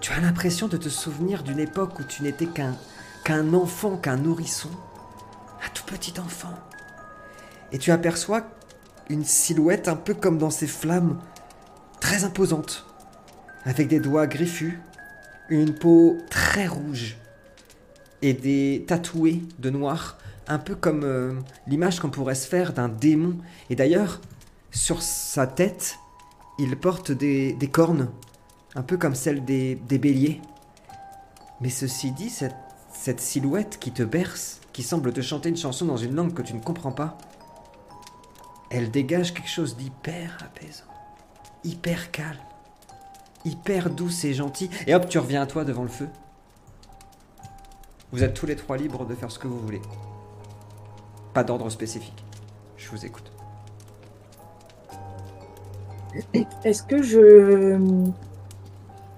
[0.00, 2.74] tu as l'impression de te souvenir d'une époque où tu n'étais qu'un
[3.24, 4.70] qu'un enfant, qu'un nourrisson,
[5.62, 6.54] un tout petit enfant.
[7.72, 8.46] Et tu aperçois
[9.08, 11.18] une silhouette un peu comme dans ces flammes,
[12.00, 12.86] très imposante,
[13.64, 14.80] avec des doigts griffus,
[15.48, 17.16] une peau très rouge
[18.22, 21.34] et des tatoués de noir, un peu comme euh,
[21.66, 23.36] l'image qu'on pourrait se faire d'un démon.
[23.70, 24.20] Et d'ailleurs,
[24.70, 25.98] sur sa tête,
[26.58, 28.08] il porte des, cornes,
[28.74, 30.40] un peu comme celles des, béliers.
[31.60, 35.96] Mais ceci dit, cette silhouette qui te berce, qui semble te chanter une chanson dans
[35.96, 37.16] une langue que tu ne comprends pas,
[38.70, 40.84] elle dégage quelque chose d'hyper apaisant,
[41.64, 42.38] hyper calme,
[43.44, 44.70] hyper douce et gentil.
[44.86, 46.08] Et hop, tu reviens à toi devant le feu.
[48.12, 49.82] Vous êtes tous les trois libres de faire ce que vous voulez.
[51.32, 52.24] Pas d'ordre spécifique.
[52.76, 53.32] Je vous écoute.
[56.64, 57.76] Est-ce que je.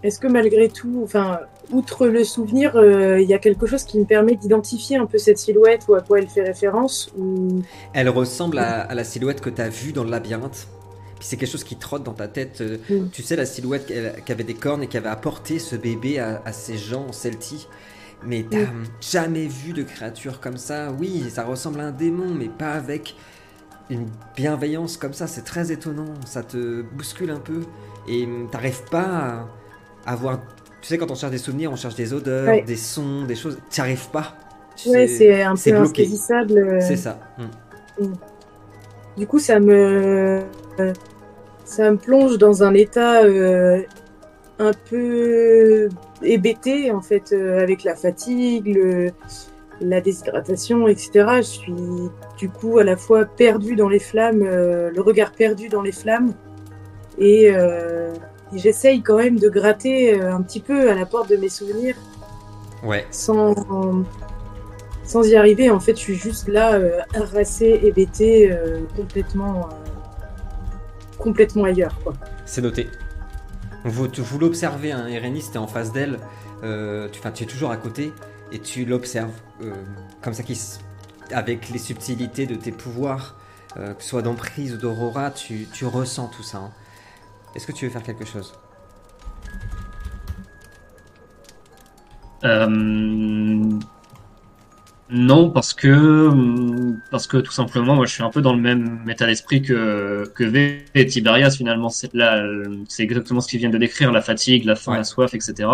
[0.02, 1.40] Est-ce que malgré tout, enfin,
[1.72, 5.18] outre le souvenir, euh, il y a quelque chose qui me permet d'identifier un peu
[5.18, 7.62] cette silhouette ou à quoi elle fait référence ou...
[7.92, 10.68] Elle ressemble à, à la silhouette que tu as vue dans le labyrinthe.
[11.18, 12.60] Puis c'est quelque chose qui trotte dans ta tête.
[12.60, 13.08] euh, Mm.
[13.10, 16.42] Tu sais, la silhouette qui- avait des cornes et qui avait apporté ce bébé à,
[16.44, 17.66] à ces gens celtis.
[18.24, 18.66] Mais t'as
[19.00, 20.92] jamais vu de créature comme ça.
[20.98, 23.14] Oui, ça ressemble à un démon, mais pas avec
[23.90, 25.26] une bienveillance comme ça.
[25.26, 26.14] C'est très étonnant.
[26.26, 27.60] Ça te bouscule un peu.
[28.08, 29.46] Et t'arrives pas
[30.06, 30.40] à avoir.
[30.82, 32.62] Tu sais, quand on cherche des souvenirs, on cherche des odeurs, Ouais.
[32.62, 33.58] des sons, des choses.
[33.70, 34.34] T'y arrives pas.
[34.76, 36.58] Tu Ouais, c'est un peu insaisissable.
[36.58, 36.80] euh.
[36.80, 37.18] C'est ça.
[37.98, 38.12] Hum.
[39.16, 40.42] Du coup, ça me,
[40.78, 40.92] euh,
[41.64, 43.80] ça me plonge dans un état euh,
[44.58, 45.88] un peu
[46.22, 49.10] hébété, en fait, euh, avec la fatigue, le-
[49.80, 51.10] la déshydratation, etc.
[51.38, 51.74] Je suis
[52.38, 55.92] du coup à la fois perdue dans les flammes, euh, le regard perdu dans les
[55.92, 56.32] flammes,
[57.18, 57.50] et
[58.58, 61.96] j'essaye quand même de gratter euh, un petit peu à la porte de mes souvenirs
[62.82, 63.06] Ouais.
[63.10, 63.54] sans,
[65.04, 65.70] sans y arriver.
[65.70, 71.96] En fait, je suis juste là, euh, harassée, hébétée, euh, complètement, euh, complètement ailleurs.
[72.44, 72.88] C'est noté.
[73.84, 76.18] Vous, vous l'observez, hein, Irénis, t'es en face d'elle,
[76.64, 78.12] euh, tu, tu es toujours à côté,
[78.52, 79.30] et tu l'observes
[80.22, 80.60] comme ça, qui,
[81.32, 83.36] avec les subtilités de tes pouvoirs,
[83.74, 86.58] que ce soit d'emprise ou d'aurora, tu, tu ressens tout ça.
[86.58, 86.70] hein.
[87.56, 88.52] Est-ce que tu veux faire quelque chose?
[92.44, 92.66] Euh,
[95.08, 96.30] non, parce que
[97.10, 100.30] parce que tout simplement, moi, je suis un peu dans le même état d'esprit que
[100.34, 101.88] que V et Tiberias finalement.
[101.88, 102.44] C'est là,
[102.88, 104.98] c'est exactement ce qu'ils viennent de décrire la fatigue, la faim, Ouais.
[104.98, 105.68] la soif, etc.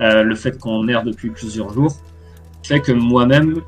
[0.00, 1.96] Euh, le fait qu'on erre depuis plusieurs jours
[2.62, 3.60] fait que moi-même,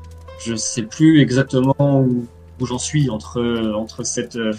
[0.45, 2.25] je sais plus exactement où,
[2.59, 3.41] où j'en suis entre
[3.75, 4.53] entre cette euh,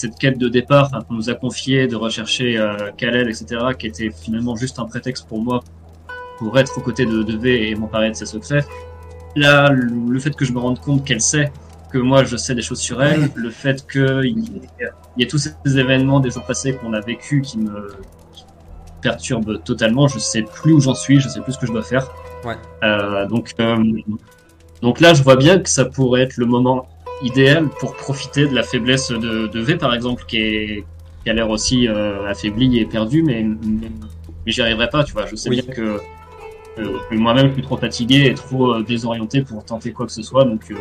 [0.00, 3.46] cette quête de départ qu'on nous a confiée de rechercher euh, Kalel, etc.,
[3.78, 5.62] qui était finalement juste un prétexte pour moi
[6.38, 8.64] pour être aux côtés de, de V et m'emparer de ses secrets.
[9.36, 11.52] Là, le, le fait que je me rende compte qu'elle sait
[11.90, 14.38] que moi je sais des choses sur elle, le fait qu'il
[15.18, 17.88] y, y tous ces événements des jours passés qu'on a vécu qui me
[18.32, 21.66] qui me perturbent totalement, je sais plus où j'en suis, je sais plus ce que
[21.66, 22.08] je dois faire.
[22.44, 22.54] Ouais.
[22.84, 23.76] Euh, donc, euh,
[24.82, 26.88] donc là, je vois bien que ça pourrait être le moment
[27.20, 30.84] idéal pour profiter de la faiblesse de, de V, par exemple, qui, est,
[31.24, 33.90] qui a l'air aussi euh, affaiblie et perdue, mais, mais,
[34.46, 35.26] mais j'y arriverai pas, tu vois.
[35.26, 35.60] Je sais Oui.
[35.62, 36.00] bien que,
[36.76, 40.22] que- moi-même, je suis trop fatigué et trop euh, désorienté pour tenter quoi que ce
[40.22, 40.70] soit, donc...
[40.70, 40.76] euh,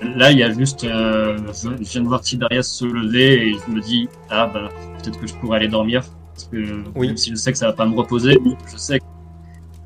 [0.00, 3.52] Là, il y a juste, euh, je, je viens de voir Tiberias se lever et
[3.54, 4.68] je me dis, ah bah,
[5.02, 6.02] peut-être que je pourrais aller dormir.
[6.34, 7.08] Parce que Oui.
[7.08, 8.38] même si je sais que ça va pas me reposer,
[8.70, 9.08] je sais qu'il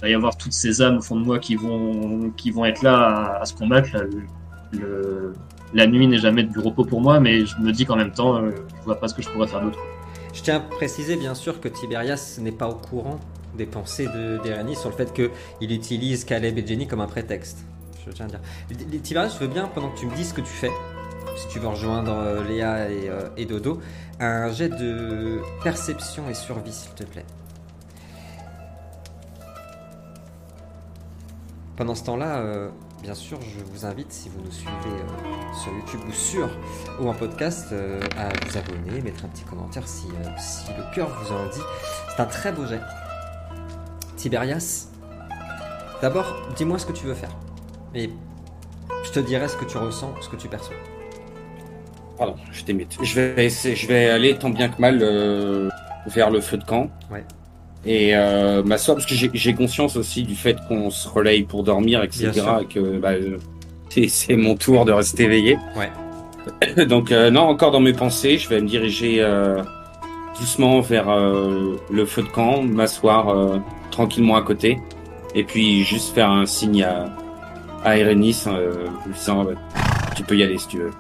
[0.03, 2.83] va y avoir toutes ces âmes au fond de moi qui vont, qui vont être
[2.83, 2.97] là
[3.39, 3.89] à, à se combattre.
[3.95, 4.03] Là,
[5.75, 8.37] la nuit n'est jamais du repos pour moi, mais je me dis qu'en même temps,
[8.37, 9.79] euh, je vois pas ce que je pourrais faire d'autre.
[10.33, 13.21] Je tiens à préciser bien sûr que Tiberias n'est pas au courant
[13.57, 17.65] des pensées de d'Irénis sur le fait qu'il utilise Caleb et Jenny comme un prétexte.
[18.07, 18.41] Je tiens à dire.
[19.03, 20.71] Tiberias, je veux bien, pendant que tu me dises ce que tu fais,
[21.37, 23.81] si tu veux rejoindre euh, Léa et, euh, et Dodo,
[24.21, 27.25] un jet de perception et survie, s'il te plaît.
[31.77, 32.71] Pendant ce temps-là,
[33.03, 36.49] bien sûr, je vous invite, si vous nous suivez euh, sur YouTube ou sur
[37.01, 40.95] ou en podcast, euh, à vous abonner, mettre un petit commentaire si, euh, si le
[40.95, 41.61] cœur vous en dit.
[42.15, 42.81] C'est un très beau jet.
[44.17, 44.87] Tiberias,
[46.01, 47.31] d'abord, dis-moi ce que tu veux faire.
[47.95, 48.11] Et
[49.05, 50.77] je te dirai ce que tu ressens, ce que tu perçois.
[52.17, 52.97] Pardon, je t'imite.
[53.03, 54.99] Je vais, essayer- je vais aller tant bien que mal
[56.07, 56.89] vers le feu de camp.
[57.11, 57.25] Ouais.
[57.85, 62.03] Et euh, m'asseoir, parce que j'ai- conscience aussi du fait qu'on se relaye pour dormir,
[62.05, 62.31] etc.
[62.63, 63.39] Et que bah, euh,
[64.09, 65.59] c'est- mon tour de rester éveillé.
[65.77, 66.85] Ouais.
[66.87, 69.63] Donc, euh, non, encore dans mes pensées, je vais me diriger euh,
[70.39, 74.79] doucement vers le feu de camp, m'asseoir tranquillement à côté.
[75.35, 77.07] Et puis juste faire un signe à,
[77.85, 78.45] à Erenis,
[79.07, 79.47] lui disant
[80.15, 80.91] Tu peux y aller si tu veux.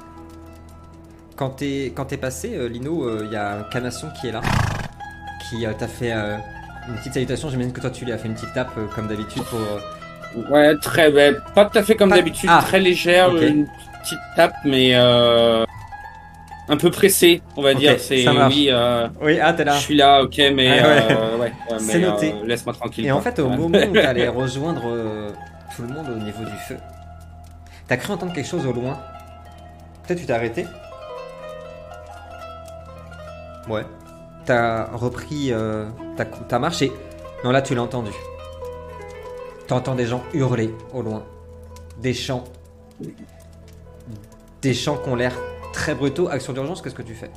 [1.37, 4.43] Quand t'es quand t'es passé, Lino, il y a un canasson qui est là,
[5.49, 6.13] qui t'a fait
[6.89, 7.49] une petite salutation.
[7.51, 9.59] J'imagine que toi tu lui as fait une petite tape euh, comme d'habitude pour.
[9.61, 9.79] euh,
[10.51, 13.43] Ouais, très, ben, pas tout à fait comme Pas- d'habitude, Ah, très légère, ok.
[13.43, 13.67] une
[14.03, 15.65] petite tape, mais euh,
[16.71, 17.97] un peu pressée, on va Ok, dire.
[18.01, 18.55] C'est ça marche.
[18.55, 19.75] oui, euh, Oui, ah t'es là.
[19.75, 21.07] je suis là, ok, mais Ah, ouais.
[21.11, 22.33] euh, ouais, ouais, C'est mais, noté.
[22.33, 23.05] euh, laisse-moi tranquille.
[23.07, 23.31] Et en quoi.
[23.31, 23.57] fait, au Ouais.
[23.59, 25.31] moment où t'allais rejoindre euh,
[25.77, 26.79] tout le monde au niveau du feu,
[27.87, 28.99] t'as cru entendre quelque chose au loin?
[30.07, 30.67] Peut-être tu t'es arrêté?
[33.69, 33.83] Ouais.
[34.45, 35.87] T'as repris euh,
[36.49, 36.93] ta, marche et...
[37.45, 38.11] Non, là tu l'as entendu.
[39.69, 41.23] T'entends des gens hurler au loin.
[42.01, 42.45] Des chants.
[44.61, 45.33] Des chants qui ont l'air
[45.73, 46.29] très brutaux.
[46.29, 47.31] Action d'urgence, qu'est-ce que tu fais?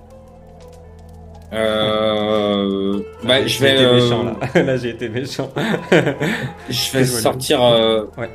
[1.53, 4.63] Euh, bah, je J'ai vais, été euh, méchant là.
[4.63, 5.49] là j'ai été méchant.
[6.69, 8.29] je vais sortir, euh, Ouais.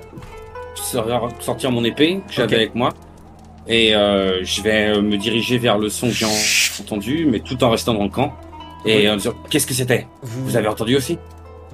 [0.75, 2.91] sor- sortir mon épée que j'avais avec moi.
[3.67, 7.41] Et euh, je vais euh, me diriger vers le son que j'ai en- entendu, mais
[7.41, 8.33] tout en restant dans le camp.
[8.85, 9.11] Et Oui.
[9.11, 11.19] en disant, qu'est-ce que c'était Vous avez entendu aussi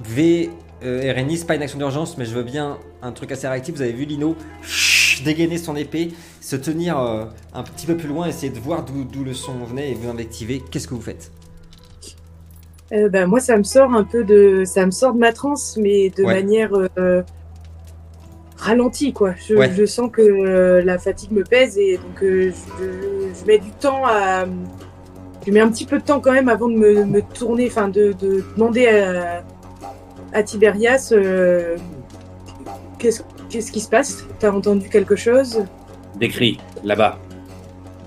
[0.03, 0.49] V,
[0.83, 3.75] euh, c'est pas une action d'urgence, mais je veux bien un truc assez réactif.
[3.75, 4.35] Vous avez vu Lino
[5.23, 6.09] dégainer son épée,
[6.41, 9.91] se tenir euh, un petit peu plus loin, essayer de voir d'où le son venait
[9.91, 10.61] et vous invectiver.
[10.69, 11.31] Qu'est-ce que vous faites
[12.91, 15.77] Euh, bah, moi, ça me sort un peu de, ça me sort de ma transe,
[15.81, 16.35] mais de Ouais.
[16.35, 17.23] manière euh,
[18.57, 19.33] ralentie, quoi.
[19.47, 19.71] Je, Ouais.
[19.75, 23.71] je sens que euh, la fatigue me pèse et donc euh, je, je mets du
[23.71, 24.45] temps à,
[25.47, 27.87] je mets un petit peu de temps quand même avant de me, me tourner, enfin
[27.87, 29.43] de, de demander à,
[30.33, 31.77] à Tiberias euh,
[32.99, 34.25] qu'est-ce qu'est-ce qui se passe?
[34.39, 35.63] T'as entendu quelque chose?
[36.19, 37.17] Des cris, là-bas.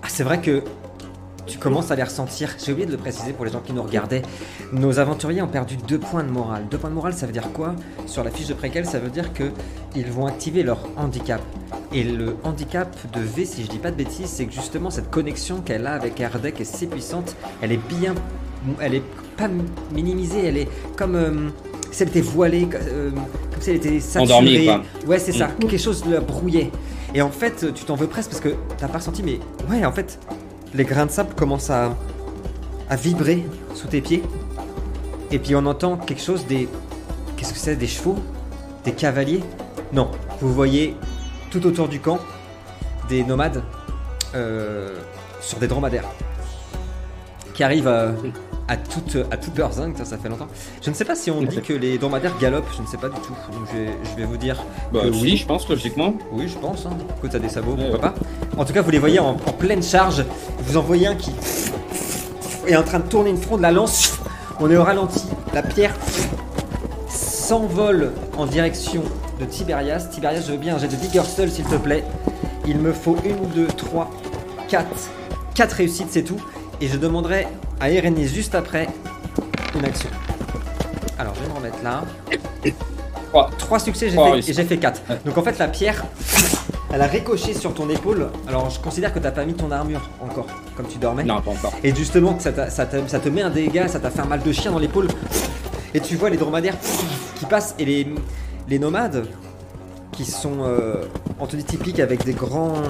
[0.02, 0.62] Ah, c'est vrai que
[1.50, 2.54] tu commences à les ressentir.
[2.64, 4.22] J'ai oublié de le préciser pour les gens qui nous regardaient.
[4.72, 6.64] Nos aventuriers ont perdu deux points de morale.
[6.70, 7.74] Deux points de morale, ça veut dire quoi?
[8.06, 9.50] Sur la fiche de préquel, ça veut dire que
[9.96, 11.40] ils vont activer leur handicap.
[11.92, 15.10] Et le handicap de V, si je dis pas de bêtises, c'est que justement cette
[15.10, 18.14] connexion qu'elle a avec Erdek est si puissante, elle est bien,
[18.80, 19.02] elle est
[19.36, 19.48] pas
[19.92, 21.48] minimisée, elle est comme euh,
[21.90, 24.22] si elle était voilée, euh, comme si elle était saturée.
[24.22, 24.82] Endormie, quoi.
[25.08, 25.48] Ouais, c'est ça.
[25.58, 26.70] Quelque chose la brouillait.
[27.12, 29.90] Et en fait, tu t'en veux presque parce que t'as pas ressenti, mais ouais, en
[29.90, 30.20] fait,
[30.74, 31.96] les grains de sable commencent à,
[32.88, 34.22] à vibrer sous tes pieds.
[35.30, 36.68] Et puis on entend quelque chose des.
[37.36, 38.16] Qu'est-ce que c'est Des chevaux?
[38.84, 39.42] Des cavaliers?
[39.92, 40.96] Non, vous voyez
[41.50, 42.18] tout autour du camp
[43.08, 43.62] des nomades
[44.34, 44.94] euh,
[45.40, 46.04] sur des dromadaires
[47.54, 48.12] qui arrivent à,
[48.68, 50.46] à toute, à toute zinc, ça, ça fait longtemps.
[50.80, 53.08] Je ne sais pas si on dit que les dromadaires galopent, je ne sais pas
[53.08, 53.34] du tout.
[53.52, 56.14] Donc je vais, je vais vous dire Bah, que oui, je pense, logiquement.
[56.32, 56.86] oui, je pense.
[56.86, 56.90] Hein.
[57.18, 58.14] Écoute, t'as des sabots, Ouais, pourquoi pas?
[58.56, 60.24] En tout cas, vous les voyez en, en pleine charge.
[60.58, 61.32] Vous en voyez un qui
[62.66, 64.18] est en train de tourner une fronde, la lance.
[64.60, 65.24] On est au ralenti.
[65.54, 65.94] La pierre
[67.08, 69.02] s'envole en direction
[69.40, 70.08] de Tiberias.
[70.10, 72.04] Tiberias, je veux bien un jet de vigueur seul, s'il te plaît.
[72.66, 74.10] Il me faut une, deux, trois,
[74.68, 75.10] quatre.
[75.54, 76.40] Quatre réussites, c'est tout.
[76.80, 77.46] Et je demanderai
[77.80, 78.88] à Erenis juste après
[79.74, 80.10] une action.
[81.18, 82.02] Alors, je vais me remettre là.
[83.30, 83.50] Trois.
[83.58, 85.02] Trois succès, j'ai fait, et j'ai fait 4.
[85.08, 85.18] Ouais.
[85.24, 86.04] Donc en fait, la pierre,
[86.92, 88.30] elle a ricoché sur ton épaule.
[88.48, 91.24] Alors je considère que t'as pas mis ton armure encore, comme tu dormais.
[91.24, 91.72] Non, pas encore.
[91.84, 94.52] Et justement, que ça, ça, te met un dégât, ça t'a fait un mal de
[94.52, 95.08] chien dans l'épaule.
[95.94, 96.76] Et tu vois les dromadaires
[97.36, 98.14] qui passent et les,
[98.68, 99.26] les nomades
[100.12, 101.04] qui sont euh,
[101.38, 102.82] en tenue typique avec des grands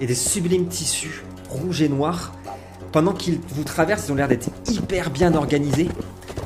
[0.00, 2.32] et des sublimes tissus rouges et noirs.
[2.92, 5.88] Pendant qu'ils vous traversent, ils ont l'air d'être hyper bien organisés.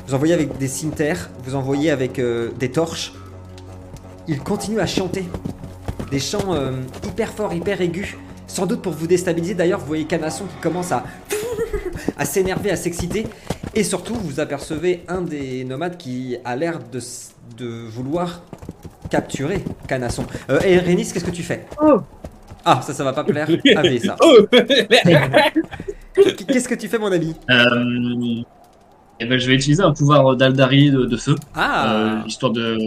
[0.07, 3.13] Vous envoyez avec des cimetières, vous envoyez avec euh, des torches.
[4.29, 5.25] Ils continuent à chanter
[6.11, 6.71] des chants euh,
[7.05, 8.15] hyper forts, hyper aigus,
[8.47, 9.53] sans doute pour vous déstabiliser.
[9.55, 11.03] D'ailleurs, vous voyez Canasson qui commence à,
[12.17, 13.27] à s'énerver, à s'exciter.
[13.75, 18.41] Et surtout, vous apercevez un des nomades qui a l'air de, s- de vouloir
[19.09, 20.25] capturer Canasson.
[20.49, 21.65] Euh, et Rénis, qu'est-ce que tu fais?
[21.81, 21.99] Oh,
[22.65, 23.47] Ah, ça, ça va pas plaire
[24.03, 24.15] ça.
[24.21, 24.37] Oh
[26.47, 27.35] Qu'est-ce que tu fais, mon ami?
[27.49, 28.41] Euh,
[29.19, 32.77] et ben, je vais utiliser un pouvoir d'Aldari de, de feu, Ah euh, histoire de.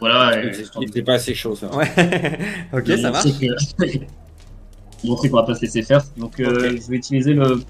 [0.00, 1.74] Voilà, de n'était pas assez chaud, ça.
[1.74, 1.90] Ouais,
[2.72, 3.24] ok, de ça marche.
[3.38, 3.98] que-
[5.04, 6.02] montrer qu'on va pas se laisser faire.
[6.16, 7.60] Donc, euh, je vais utiliser le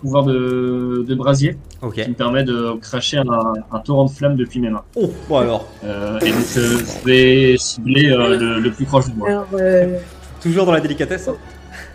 [0.00, 1.56] pouvoir de, de brasier
[2.04, 4.82] qui me permet de cracher un, un torrent de flammes depuis mes mains.
[4.96, 9.08] Oh, bon alors, Euh, et donc, euh, je vais cibler euh, le, le plus proche
[9.08, 9.28] de moi.
[9.28, 9.98] alors, euh,
[10.40, 11.28] toujours dans la délicatesse.
[11.28, 11.36] hein.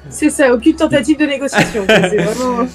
[0.09, 1.85] C'est ça, aucune tentative de négociation.
[1.87, 2.67] C'est vraiment.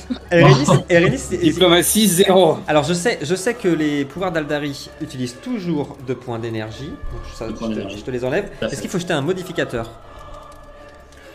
[1.42, 2.58] Diplomatie zéro.
[2.66, 6.90] Alors je sais, je sais que les pouvoirs d'Aldari utilisent toujours deux points d'énergie.
[6.90, 8.50] Donc ça, je, te, je te les enlève.
[8.60, 9.90] Est-ce qu'il faut jeter un modificateur?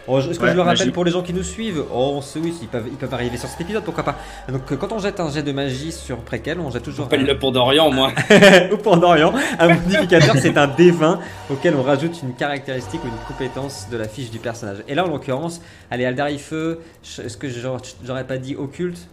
[0.07, 0.91] Est-ce que Ouais, je le rappelle magie.
[0.91, 3.35] pour les gens qui nous suivent Oh, on sait, oui, ils peuvent, ils peuvent arriver
[3.37, 4.15] sur cet épisode, pourquoi pas.
[4.49, 7.25] Donc euh, quand on jette un jet de magie sur préquel, on jette toujours Appelle
[7.25, 8.11] le pour d'Orient, moi.
[8.29, 8.71] un...
[8.71, 13.25] ou pour Dorian, un modificateur, c'est un D20 auquel on rajoute une caractéristique ou une
[13.27, 14.77] compétence de la fiche du personnage.
[14.87, 19.07] Et là, en l'occurrence, allez, Aldari Feu, je- est-ce que j'aurais pas dit occulte?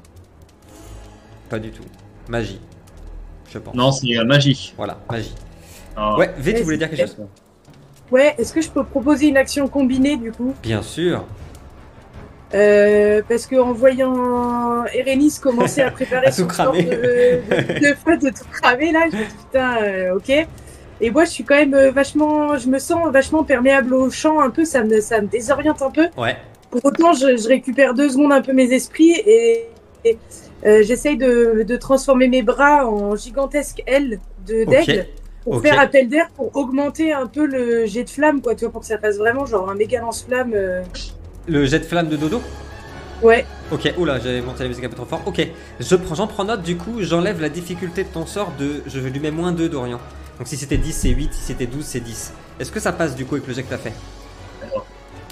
[1.51, 1.85] Pas du tout.
[2.29, 2.61] Magie,
[3.53, 3.75] je pense.
[3.75, 4.73] Non, c'est euh, magie.
[4.77, 5.35] Voilà, magie.
[5.97, 7.17] Alors, Ouais, V, tu voulais dire quelque chose?
[8.11, 10.55] Ouais, est-ce que je peux proposer une action combinée du coup?
[10.63, 11.25] Bien sûr.
[12.55, 16.83] Euh, Parce que en voyant Erenis commencer à préparer À son cramer.
[16.85, 20.47] de, de, de feu, de tout cramer là, je me dis putain, euh, ok.
[21.01, 24.41] Et moi, je suis quand même euh, vachement, je me sens vachement perméable au champ,
[24.41, 26.07] un peu, ça me, ça me désoriente un peu.
[26.17, 26.37] Ouais.
[26.71, 29.65] Pour autant, je, je récupère deux secondes un peu mes esprits et,
[30.05, 30.19] et,
[30.65, 35.07] euh, j'essaye de, de transformer mes bras en gigantesques ailes de d'aigle
[35.45, 38.73] pour faire appel d'air pour augmenter un peu le jet de flamme, quoi, tu vois,
[38.73, 40.53] pour que ça fasse vraiment genre un méga lance-flamme.
[40.55, 40.83] euh,
[41.47, 42.41] Le jet de flamme de dodo?
[43.23, 45.23] Ouais, Ok, oula, j'avais monté la musique un peu trop fort.
[45.27, 45.47] Ok,
[45.81, 48.83] je prends- j'en prends note du coup, j'enlève la difficulté de ton sort de.
[48.87, 50.01] Je lui mets moins 2 d'Orient.
[50.39, 52.33] Donc si c'était 10, c'est 8, si c'était 12, c'est 10.
[52.61, 53.93] Est-ce que ça passe du coup avec le jet que t'as fait?
[54.63, 54.85] Alors-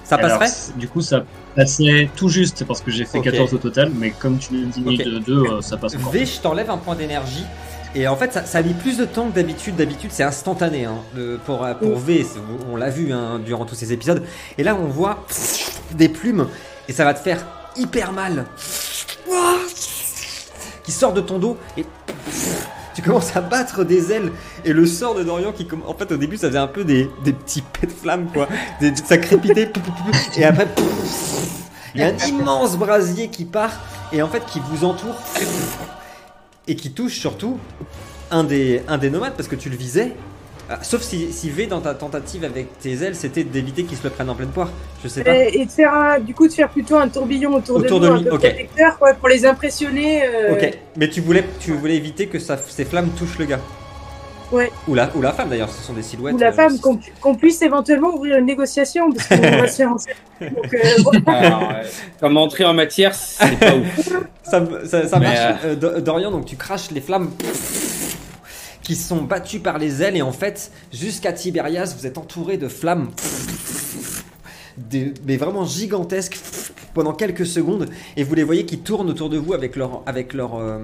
[0.05, 0.49] Ça alors, passerait?
[0.49, 1.25] c- Du coup, ça
[1.57, 3.25] passait tout juste parce que j'ai fait Ok.
[3.25, 5.05] 14 au total, mais comme tu me dis Ok.
[5.05, 6.13] de 2, ça passe encore.
[6.13, 7.45] V, je t'enlève un point d'énergie.
[7.95, 9.76] Et en fait, ça, ça a mis plus de temps que d'habitude.
[9.76, 10.86] D'habitude, c'est instantané.
[10.86, 10.97] Hein.
[11.45, 12.38] Pour, euh, pour V, c'est-
[12.70, 14.22] on l'a vu hein, durant tous ces épisodes.
[14.57, 15.24] Et là, on voit
[15.93, 16.49] des plumes.
[16.88, 17.45] Et ça va te faire
[17.76, 18.47] hyper mal.
[20.84, 21.57] Qui sort de ton dos.
[21.76, 21.84] Et
[22.95, 24.32] tu commences à battre des ailes.
[24.64, 27.09] Et le sort de Dorian qui, en fait, au début, ça faisait un peu des,
[27.24, 28.49] des petits pets de flammes, quoi.
[28.80, 29.70] Des- ça crépitait.
[30.36, 30.66] Et après,
[31.95, 33.72] il y a un immense brasier qui part.
[34.12, 35.14] Et en fait, qui vous entoure
[36.69, 37.59] et qui touche surtout
[38.31, 40.13] un des, un des nomades parce que tu le visais
[40.71, 44.05] Ah, sauf si, si V dans ta tentative avec tes ailes, c'était d'éviter qu'ils se
[44.05, 44.71] le prennent en pleine poire.
[45.03, 45.35] Je sais pas.
[45.35, 48.07] Et, et de faire un, du coup de faire plutôt un tourbillon autour, Autour de
[48.07, 48.41] de nous, lui, un peu ok.
[48.41, 50.23] protecteur, ouais, pour les impressionner.
[50.25, 53.61] euh, Ok, mais tu voulais, tu voulais éviter que ça, ces flammes touchent le gars.
[54.53, 54.71] Ouais.
[54.87, 56.35] Ou la, ou la femme d'ailleurs, ce sont des silhouettes.
[56.35, 59.77] Ou la euh, femme, qu'on qu'on puisse éventuellement ouvrir une négociation, parce qu'on va se
[59.77, 61.21] faire Donc, euh, voilà.
[61.39, 61.83] Alors, euh,
[62.21, 64.09] comme entrée en matière, c'est pas ouf.
[64.43, 64.61] Ça,
[65.19, 65.39] marche.
[65.65, 67.31] Euh, Do- Dorian, donc tu craches les flammes
[68.83, 72.69] qui sont battues par les ailes et en fait, jusqu'à Tiberias, vous êtes entouré de
[72.69, 73.09] flammes.
[74.77, 76.39] Des- mais vraiment gigantesques
[76.95, 77.89] pendant quelques secondes.
[78.16, 80.79] Et vous les voyez qui tournent autour de vous avec leur avec leur euh,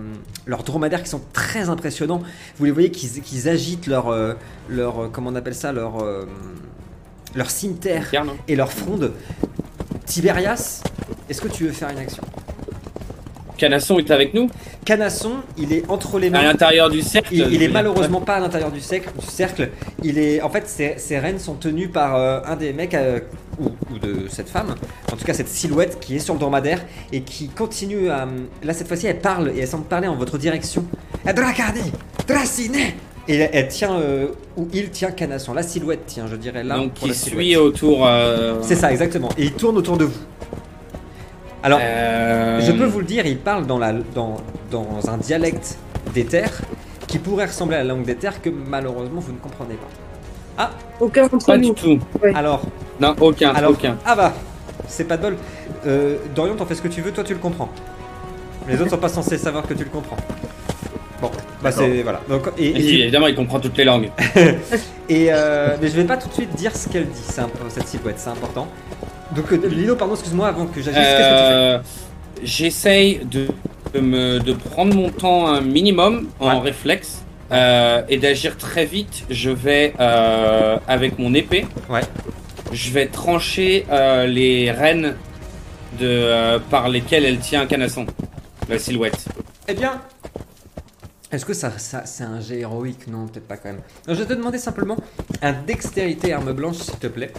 [0.46, 2.22] leurs dromadaires qui sont très impressionnants.
[2.58, 4.34] Vous les voyez qu'ils qu'ils agitent leur euh,
[4.68, 6.24] leur euh, comment on appelle ça leur euh,
[7.34, 8.10] leur cimetière
[8.46, 9.12] et leur fronde.
[10.06, 10.82] Tiberias
[11.28, 12.22] est-ce que tu veux faire une action?
[13.58, 14.48] Canasson est avec nous.
[14.84, 16.42] Canasson il est entre les à mains.
[16.44, 17.34] l'intérieur du cercle.
[17.34, 19.70] il, est malheureusement pas à l'intérieur du cercle, du cercle.
[20.04, 23.18] Il est, en fait, ses, ses rênes sont tenues par euh, un des mecs euh,
[23.60, 24.74] ou, ou de cette femme,
[25.12, 26.80] en tout cas cette silhouette qui est sur le dromadaire
[27.12, 28.26] et qui continue à.
[28.62, 30.84] Là cette fois-ci, elle parle et elle semble parler en votre direction.
[31.24, 31.92] Dracadi,
[32.26, 32.76] Dracine.
[33.30, 35.52] Et elle, elle tient euh, ou il tient Canasson.
[35.52, 36.76] La silhouette tient, je dirais là.
[36.76, 37.16] Donc silhouette.
[37.16, 38.06] suit autour.
[38.06, 39.28] euh, C'est ça exactement.
[39.36, 40.18] Et il tourne autour de vous.
[41.62, 41.78] Alors.
[41.82, 44.36] euh, Je peux vous le dire, il parle dans, la, dans,
[44.70, 45.76] dans un dialecte
[46.14, 46.60] des terres
[47.06, 49.88] qui pourrait ressembler à la langue des terres que malheureusement vous ne comprenez pas.
[51.00, 51.74] Aucun d'entre Pas du nous.
[51.74, 51.98] tout.
[52.34, 52.62] Alors,
[53.00, 53.50] Non, aucun.
[53.54, 53.96] alors aucun.
[54.04, 54.32] ah bah,
[54.86, 55.36] c'est pas de bol.
[55.86, 57.68] Euh, Dorian, t'en fais ce que tu veux, toi tu le comprends.
[58.68, 60.16] Les autres sont pas censés savoir que tu le comprends.
[61.20, 61.30] Bon,
[61.62, 61.78] bah D'accord.
[61.84, 62.20] c'est voilà.
[62.28, 64.10] Donc, et, Et si, évidemment, il comprend toutes les langues.
[65.08, 67.88] et, euh, mais je vais pas tout de suite dire ce qu'elle dit, c'est cette
[67.88, 68.68] silhouette, c'est important.
[69.34, 70.94] Donc euh, Lino, pardon, excuse-moi avant que j'agisse.
[71.00, 71.54] Qu'est-ce que tu fais?
[71.54, 71.78] Euh,
[72.44, 73.48] J'essaye de,
[73.94, 76.60] de me, de prendre mon temps un minimum en Ouais.
[76.60, 79.24] réflexe euh, et d'agir très vite.
[79.30, 82.02] Je vais, euh, avec mon épée, Ouais.
[82.72, 85.16] je vais trancher euh, les rênes
[85.98, 88.06] de, euh, par lesquelles elle tient un canasson,
[88.68, 89.24] la silhouette.
[89.66, 90.00] Eh bien,
[91.32, 93.06] est-ce que ça, ça c'est un jet héroïque?
[93.06, 93.80] Non, peut-être pas quand même.
[94.06, 94.96] Non, je vais te demander simplement
[95.42, 97.32] un dextérité arme blanche, s'il te plaît.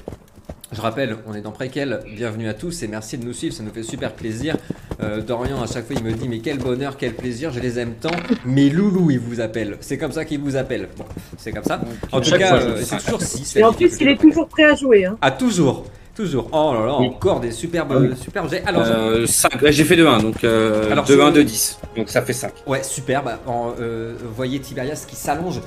[0.71, 3.63] Je rappelle, on est dans Préquel, bienvenue à tous et merci de nous suivre, ça
[3.63, 4.55] nous fait super plaisir.
[5.01, 7.79] Euh, Dorian, à chaque fois, il me dit Mais quel bonheur, quel plaisir, je les
[7.79, 8.11] aime tant.
[8.45, 9.77] Mais Loulou, il vous appelle.
[9.81, 10.87] C'est comme ça qu'il vous appelle.
[10.95, 11.05] Bon,
[11.37, 11.81] c'est comme ça.
[12.11, 13.55] En tout cas, euh, je- c'est toujours 6.
[13.55, 15.05] Et en plus, il est toujours prêt à jouer.
[15.05, 15.17] Hein.
[15.21, 16.49] Ah, toujours Toujours.
[16.51, 17.07] Oh là là, Oui.
[17.07, 18.09] encore des superbes, Ah oui.
[18.21, 18.61] superbes jets.
[18.65, 19.51] Alors, je- Euh, 5.
[19.69, 21.79] J'ai fait 2-1, donc euh, Alors, 2-1, je- 2-10.
[21.95, 22.51] Donc ça fait 5.
[22.67, 23.23] Ouais, super.
[23.23, 25.61] Bah, en, euh, voyez Tiberias qui s'allonge.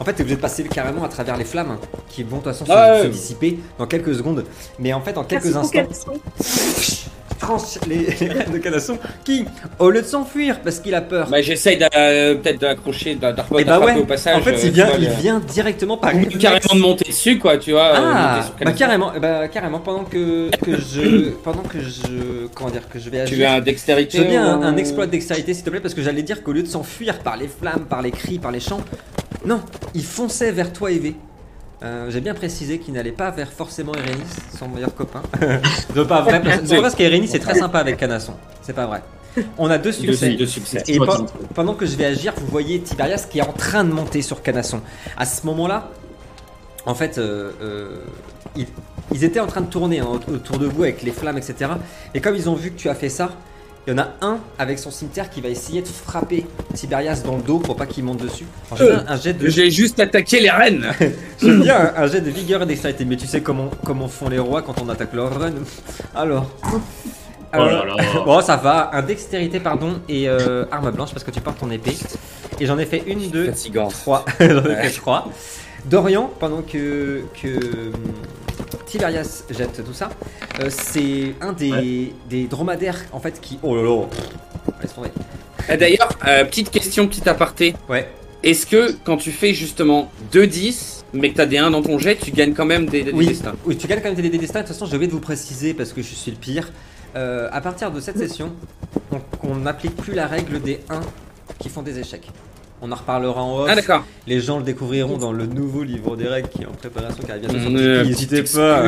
[0.00, 1.76] En fait, t'es obligé de passer carrément à travers les flammes
[2.08, 3.02] qui vont de toute façon se, Ah ouais.
[3.02, 4.44] se dissiper dans quelques secondes.
[4.78, 6.12] Mais en fait, en quelques Merci instants,
[7.38, 9.44] tranche les, les de Canasson qui,
[9.78, 13.32] au lieu de s'enfuir parce qu'il a peur, Bah, J'essaye d'a- euh, peut-être d'accrocher, d'a-
[13.32, 14.36] d'attraper et bah ouais, au passage.
[14.36, 17.04] en fait, euh, il vient, tu vois, il vient directement par Ou carrément de monter
[17.08, 17.86] dessus, quoi, tu vois.
[17.94, 19.78] euh, Ah, bah carrément, eh bah carrément.
[19.80, 23.48] Pendant que, que je, pendant que je, comment dire, que je vais Tu agir.
[23.50, 25.94] veux un dextérité Je veux bien un, un exploit de dextérité s'il te plaît parce
[25.94, 28.60] que j'allais dire qu'au lieu de s'enfuir par les flammes, par les cris, par les
[28.60, 28.80] chants,
[29.44, 29.60] non,
[29.94, 31.14] il fonçait vers toi Eve.
[31.82, 34.24] Euh, J'ai bien précisé qu'il n'allait pas vers forcément Erénis,
[34.58, 35.22] son meilleur copain.
[35.94, 38.86] de pas vrai, parce, c'est pas parce qu'Erénis est très sympa avec Canasson, c'est pas
[38.86, 39.02] vrai.
[39.56, 40.34] On a deux de, succès.
[40.34, 41.04] de succès Et pe-
[41.54, 44.42] pendant que je vais agir, vous voyez Tiberias qui est en train de monter sur
[44.42, 44.80] Canasson.
[45.16, 45.90] À ce moment-là,
[46.84, 47.98] en fait, euh, euh,
[48.56, 48.66] ils,
[49.12, 51.70] ils étaient en train de tourner hein, aut- autour de vous avec les flammes, etc.
[52.14, 53.30] Et comme ils ont vu que tu as fait ça,
[53.88, 57.36] il y en a un avec son cimetière qui va essayer de frapper Tiberias dans
[57.36, 58.44] le dos pour pas qu'il monte dessus.
[58.72, 60.86] Veux bien un jet de, J'ai juste attaqué les rennes
[61.40, 64.06] je veux bien un, un jet de vigueur et d'extérité, mais tu sais comment, comment
[64.06, 65.52] font les rois quand on attaque leur run.
[66.14, 66.50] Alors.
[67.54, 67.96] Oh là là.
[68.26, 68.90] bon, ça va.
[68.92, 71.96] Un dextérité, pardon, et euh, arme blanche parce que tu portes ton épée.
[72.60, 73.50] Et j'en ai fait une, deux,
[73.88, 74.26] trois.
[74.38, 74.82] j'en ai Ouais.
[74.90, 75.30] fait trois.
[75.86, 77.58] Dorian, pendant que, que
[78.86, 80.10] Tiberias jette tout ça,
[80.60, 83.58] euh, c'est un des, des dromadaires en fait qui.
[83.62, 84.06] Oh là là
[84.82, 85.10] Laisse tomber.
[85.78, 87.74] D'ailleurs, euh, petite question, petit aparté.
[87.88, 88.08] Ouais.
[88.42, 92.16] Est-ce que quand tu fais justement 2-10, mais que t'as des 1 dans ton jet,
[92.16, 93.54] tu gagnes quand même des, des Oui, destins?
[93.66, 95.74] Oui, tu gagnes quand même tes dés de toute façon, j'ai oublié de vous préciser
[95.74, 96.70] parce que je suis le pire.
[97.16, 98.52] Euh, à partir de cette session,
[99.10, 101.00] on on n'applique plus la règle des 1
[101.58, 102.28] qui font des échecs.
[102.80, 103.68] On en reparlera en off.
[103.70, 104.04] Ah d'accord.
[104.26, 107.30] Les gens le découvriront dans le nouveau livre des règles qui est en préparation, qui
[107.30, 108.12] arrive bientôt sur Tipeee.
[108.12, 108.84] petite N'hésitez pas,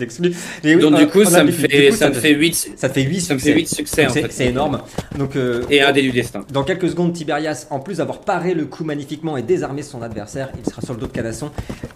[0.00, 0.32] exclu.
[0.64, 2.72] Mais oui, Donc on- du coup, ça me fait, du coup, ça me fait 8,
[2.76, 4.32] ça te fait 8 ça me fait 8 succès en C'est fait.
[4.32, 4.82] c'est énorme.
[5.18, 6.44] Donc, euh, Et un dé du destin.
[6.52, 10.50] dans quelques secondes, Tiberias, en plus d'avoir paré le coup magnifiquement et désarmé son adversaire,
[10.58, 11.50] il sera sur le dos de Canasson.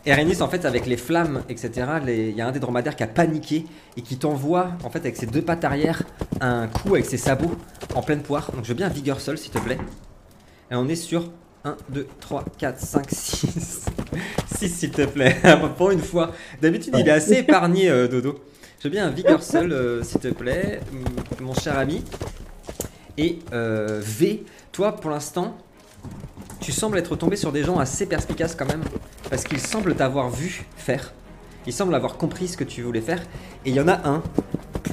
[0.07, 1.71] Erenis, en fait, avec les flammes, etc.,
[2.07, 3.67] les- il y a un des dromadaires qui a paniqué
[3.97, 6.03] et qui t'envoie, en fait, avec ses deux pattes arrière,
[6.41, 7.55] un coup avec ses sabots
[7.95, 8.51] en pleine poire.
[8.55, 9.79] Donc, je veux bien un vigueur seul, s'il te plaît.
[10.71, 11.31] Et on est sur
[11.65, 13.87] 1, 2, 3, 4, 5, 6.
[14.57, 15.37] 6 s'il te plaît.
[15.77, 16.33] Pour une fois.
[16.63, 18.41] D'habitude, il est assez épargné, euh, Dodo.
[18.79, 20.81] Je veux bien un vigueur seul, euh, s'il te plaît,
[21.41, 22.05] mon cher ami.
[23.19, 25.59] Et euh, V, toi, pour l'instant,
[26.61, 28.85] tu sembles être tombé sur des gens assez perspicaces quand même.
[29.29, 31.13] Parce qu'ils semblent t'avoir vu faire.
[31.67, 33.21] Ils semblent avoir compris ce que tu voulais faire.
[33.65, 34.23] Et il y en a un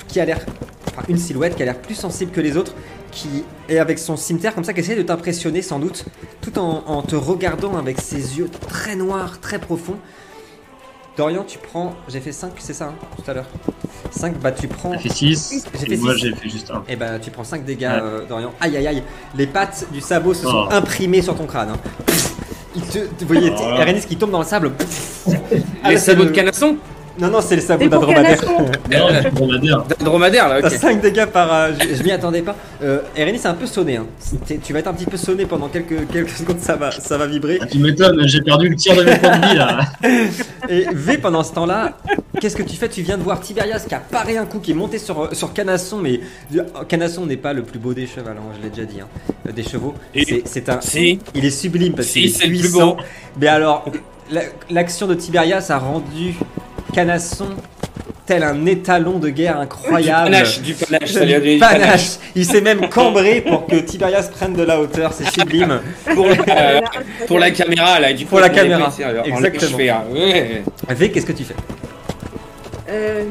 [0.07, 0.45] qui a l'air.
[0.87, 2.73] Enfin, une silhouette qui a l'air plus sensible que les autres.
[3.11, 6.05] Qui est avec son cimetière comme ça, qui essaie de t'impressionner sans doute.
[6.41, 9.97] Tout en te regardant avec ses yeux très noirs, très profonds.
[11.17, 11.95] Dorian, tu prends.
[12.07, 13.45] J'ai fait 5, c'est ça, hein, tout à l'heure
[14.11, 14.93] 5, bah tu prends.
[14.93, 15.65] J'ai fait 6.
[15.79, 16.83] J'ai fait moi, j'ai fait juste un.
[16.87, 17.99] Et bah tu prends 5 dégâts, Ouais.
[18.01, 18.53] euh, Dorian.
[18.61, 19.03] Aïe aïe aïe,
[19.35, 20.73] les pattes du sabot se sont Oh.
[20.73, 21.69] imprimées sur ton crâne.
[21.71, 21.77] hein.
[22.75, 24.07] Il te, vous voyez, Oh.
[24.07, 24.71] Qui tombe dans le sable.
[25.83, 26.77] Ah, Les c'est sabots le- de canasson?
[27.19, 28.37] Non, non, c'est le sabot C'est d'un dromadaire.
[28.39, 29.83] C'est dromadaire.
[29.83, 30.73] D'un dromadaire là, T'as ok.
[30.75, 31.51] 5 dégâts par.
[31.53, 32.55] euh, je je m'y attendais pas.
[32.83, 33.97] Euh, Erenis est un peu sonné.
[33.97, 34.05] Hein.
[34.63, 37.25] Tu vas être un petit peu sonné pendant quelques, quelques secondes, ça va, ça va
[37.27, 37.59] vibrer.
[37.61, 39.79] Ah, tu m'étonnes, j'ai perdu le tiers de mes points de vie là.
[40.69, 41.97] Et V, pendant ce temps-là,
[42.39, 42.89] qu'est-ce que tu fais?
[42.89, 45.53] Tu viens de voir Tiberias qui a paré un coup, qui est monté sur, sur
[45.53, 46.19] Canasson, mais
[46.87, 49.07] Canasson n'est pas le plus beau des chevaux, hein, je l'ai déjà dit, hein,
[49.47, 49.93] euh, des chevaux.
[50.15, 50.79] C'est- C'est un.
[50.81, 52.95] Si, Il est sublime parce Si, qu'il est c'est le plus puissant.
[52.95, 52.97] beau.
[53.39, 53.85] Mais alors,
[54.31, 56.35] la- l'action de Tiberias a rendu
[56.93, 57.49] Canasson
[58.25, 60.31] tel un étalon de guerre du incroyable.
[60.31, 62.17] panache, du panache, a donné Du du panache.
[62.35, 65.79] Il s'est même cambré pour que Tiberias prenne de la hauteur, c'est sublime.
[66.13, 66.81] Pour, euh,
[67.27, 68.91] pour la caméra là, du coup, Pour la caméra,
[69.23, 69.61] exactement.
[69.71, 70.63] je fais, hein, ouais.
[70.89, 71.55] V, qu'est-ce que tu fais?
[72.89, 73.23] Euh,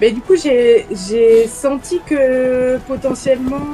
[0.00, 3.66] mais du coup, j'ai senti que potentiellement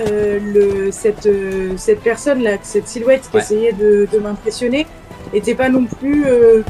[0.00, 3.42] euh, le, cette, euh, cette personne-là, cette silhouette qui Ouais.
[3.42, 4.86] essayait de, de m'impressionner,
[5.34, 6.62] était pas non plus euh,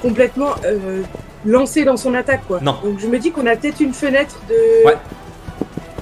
[0.00, 1.02] complètement euh,
[1.44, 2.42] lancée dans son attaque.
[2.46, 2.60] Quoi.
[2.60, 2.76] Non.
[2.84, 4.96] Donc je me dis qu'on a peut-être une fenêtre de Ouais.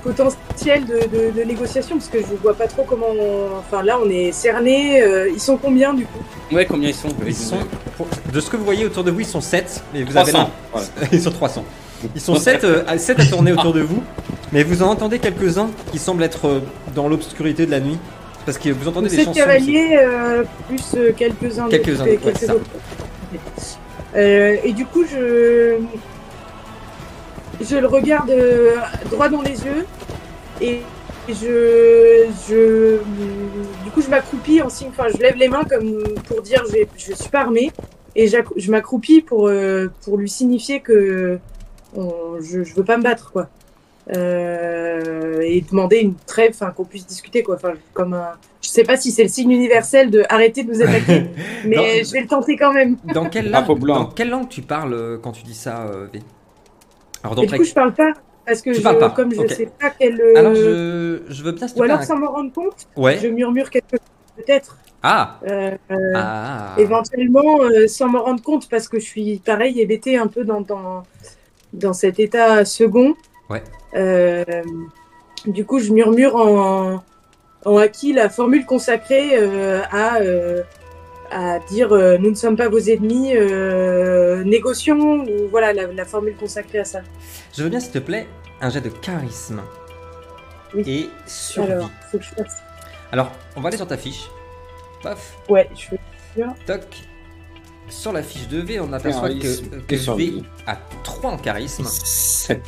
[0.02, 3.06] potentiel de, de, de négociation parce que je vois pas trop comment.
[3.10, 5.02] on- Enfin là, on est cerné.
[5.32, 6.54] ils sont combien du coup?
[6.54, 7.08] Ouais, combien ils sont?
[7.26, 7.58] Ils sont,
[8.32, 10.50] de ce que vous voyez autour de vous, ils sont 7, mais vous avez 300.
[10.72, 10.86] Voilà.
[11.12, 11.64] Ils sont 300.
[12.14, 14.02] Ils sont 7, à 7 à tourner autour de vous,
[14.52, 16.60] mais vous en entendez quelques-uns qui semblent être euh,
[16.94, 17.96] dans l'obscurité de la nuit.
[18.44, 19.32] Parce que vous entendez des chansons.
[19.32, 22.60] cavaliers euh, plus euh, quelques-uns Quelques-uns ouais, quelques autres.
[24.16, 25.78] Euh, et du coup, je
[27.60, 28.76] je le regarde euh,
[29.10, 29.86] droit dans les yeux
[30.60, 30.80] et
[31.28, 32.98] je je
[33.84, 34.88] du coup je m'accroupis en signe.
[34.90, 37.72] Enfin, je lève les mains comme pour dire je je suis pas armée
[38.16, 41.38] et je m'accroupis pour euh, pour lui signifier que
[41.96, 43.48] je je veux pas me battre quoi.
[44.14, 47.54] Euh, et demander une trêve, enfin qu'on puisse discuter quoi.
[47.54, 50.82] Enfin, comme un, je sais pas si c'est le signe universel de arrêter de nous
[50.82, 51.24] attaquer,
[51.64, 52.96] mais je vais le tenter quand même.
[53.14, 56.20] Dans quelle, Drapeau langue, dans quelle tu parles euh, quand tu dis ça, euh, V
[57.22, 58.12] Alors, Et donc, du coup, je parle pas
[58.44, 60.20] parce que je, pas, comme je sais pas quel.
[60.20, 63.18] euh, alors je, je veux bien Ou alors sans m'en rendre compte, Ouais.
[63.22, 64.00] je murmure quelque chose
[64.36, 64.76] peut-être.
[65.02, 65.76] Ah, Euh,
[66.14, 66.74] ah.
[66.78, 70.60] Éventuellement, euh, sans m'en rendre compte, parce que je suis pareil hébété un peu dans,
[70.62, 71.02] dans,
[71.72, 73.14] dans cet état second.
[73.50, 73.62] Ouais.
[73.94, 74.44] Euh,
[75.46, 77.02] du coup, je murmure en,
[77.64, 80.62] en acquis la formule consacrée euh, à, euh,
[81.30, 86.04] à dire euh, nous ne sommes pas vos ennemis, euh, négocions, ou voilà la, la
[86.04, 87.00] formule consacrée à ça.
[87.56, 88.26] Je veux bien s'il te plaît
[88.60, 89.60] un jet de charisme.
[90.74, 90.82] Oui.
[90.86, 91.72] Et survie.
[91.72, 92.56] Alors, faut que je fasse.
[93.12, 94.28] Alors, on va aller sur ta fiche.
[95.02, 96.44] Paf, Ouais, je fais.
[96.66, 96.82] toc.
[97.90, 101.84] Sur la fiche de V, on aperçoit que, que V a 3 en charisme.
[101.84, 102.60] 7.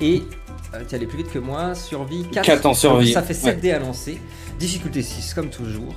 [0.00, 0.22] Et
[0.74, 2.44] euh, tu es allé plus vite que moi, survie 4.
[2.44, 3.12] Quatre en survie.
[3.12, 3.60] Ça fait 7 Ouais.
[3.60, 4.20] dés à lancer.
[4.58, 5.94] Difficulté 6, comme toujours.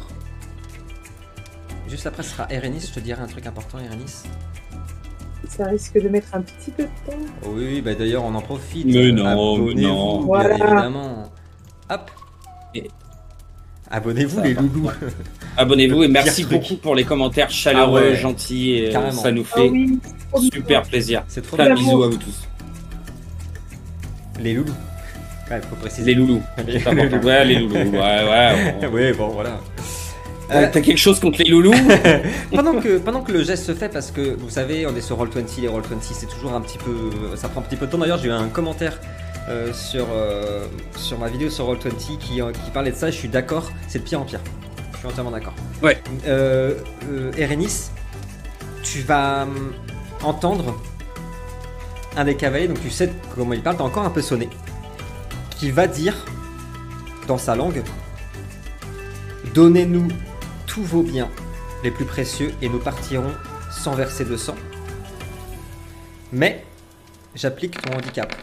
[1.88, 2.88] Juste après, ce sera Erenis.
[2.88, 4.24] Je te dirai un truc important, Erenis.
[5.50, 7.18] Ça risque de mettre un petit peu de temps.
[7.48, 8.86] Oui, bah d'ailleurs, on en profite.
[8.86, 10.18] Mais non, mais Abonnez-vous, non.
[10.20, 10.56] bien Voilà.
[10.56, 11.24] évidemment.
[11.90, 12.12] Hop.
[12.74, 12.88] Et-
[13.90, 14.90] Abonnez-vous, les loulous.
[15.58, 16.62] Abonnez-vous et merci truc.
[16.62, 18.16] beaucoup pour les commentaires chaleureux, Ah ouais.
[18.16, 18.72] gentils.
[18.76, 19.22] et, euh, Carrément.
[19.22, 20.00] ça nous Ah fait oui,
[20.32, 20.90] trop super bien.
[20.90, 21.24] plaisir.
[21.28, 21.76] C'est trop Plein bien.
[21.76, 22.48] de bisous à vous tous.
[24.42, 24.74] Les loulous.
[25.50, 26.14] Ouais, faut préciser.
[26.14, 26.42] Les loulous.
[26.66, 26.84] Les-.
[26.86, 27.76] Ouais, les loulous.
[27.76, 28.76] Ouais, ouais.
[28.82, 28.88] bon.
[28.94, 29.60] Ouais, bon, voilà.
[30.52, 31.74] Euh, T'as quelque chose contre les loulous
[32.54, 35.18] pendant, que, pendant que le geste se fait, parce que vous savez, on est sur
[35.18, 37.10] Roll20, les Roll20 c'est toujours un petit peu.
[37.36, 37.98] Ça prend un petit peu de temps.
[37.98, 39.00] D'ailleurs, j'ai eu un commentaire
[39.50, 40.66] euh, sur, euh,
[40.98, 43.10] sur ma vidéo sur Roll20 qui, euh, qui parlait de ça.
[43.10, 44.42] Je suis d'accord, c'est de pire en pire.
[44.94, 45.54] Je suis entièrement d'accord.
[45.82, 45.98] Ouais.
[46.28, 46.76] Euh,
[47.10, 47.90] euh, Erenis,
[48.84, 49.74] tu vas hum,
[50.22, 50.76] entendre
[52.16, 54.50] un des cavaliers, donc tu sais comment il parle, t'as encore un peu sonné,
[55.58, 56.26] qui va dire
[57.28, 57.84] dans sa langue
[59.54, 60.08] Donnez-nous
[60.66, 61.30] tous vos biens
[61.84, 63.34] les plus précieux et nous partirons
[63.70, 64.56] sans verser de sang.
[66.32, 66.64] Mais
[67.36, 68.34] j'applique ton handicap.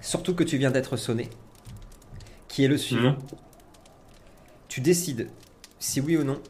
[0.00, 1.28] Surtout que tu viens d'être sonné.
[2.48, 3.10] Qui est le suivant.
[3.10, 3.18] Mhm.
[4.68, 5.28] tu décides
[5.78, 6.40] si oui ou non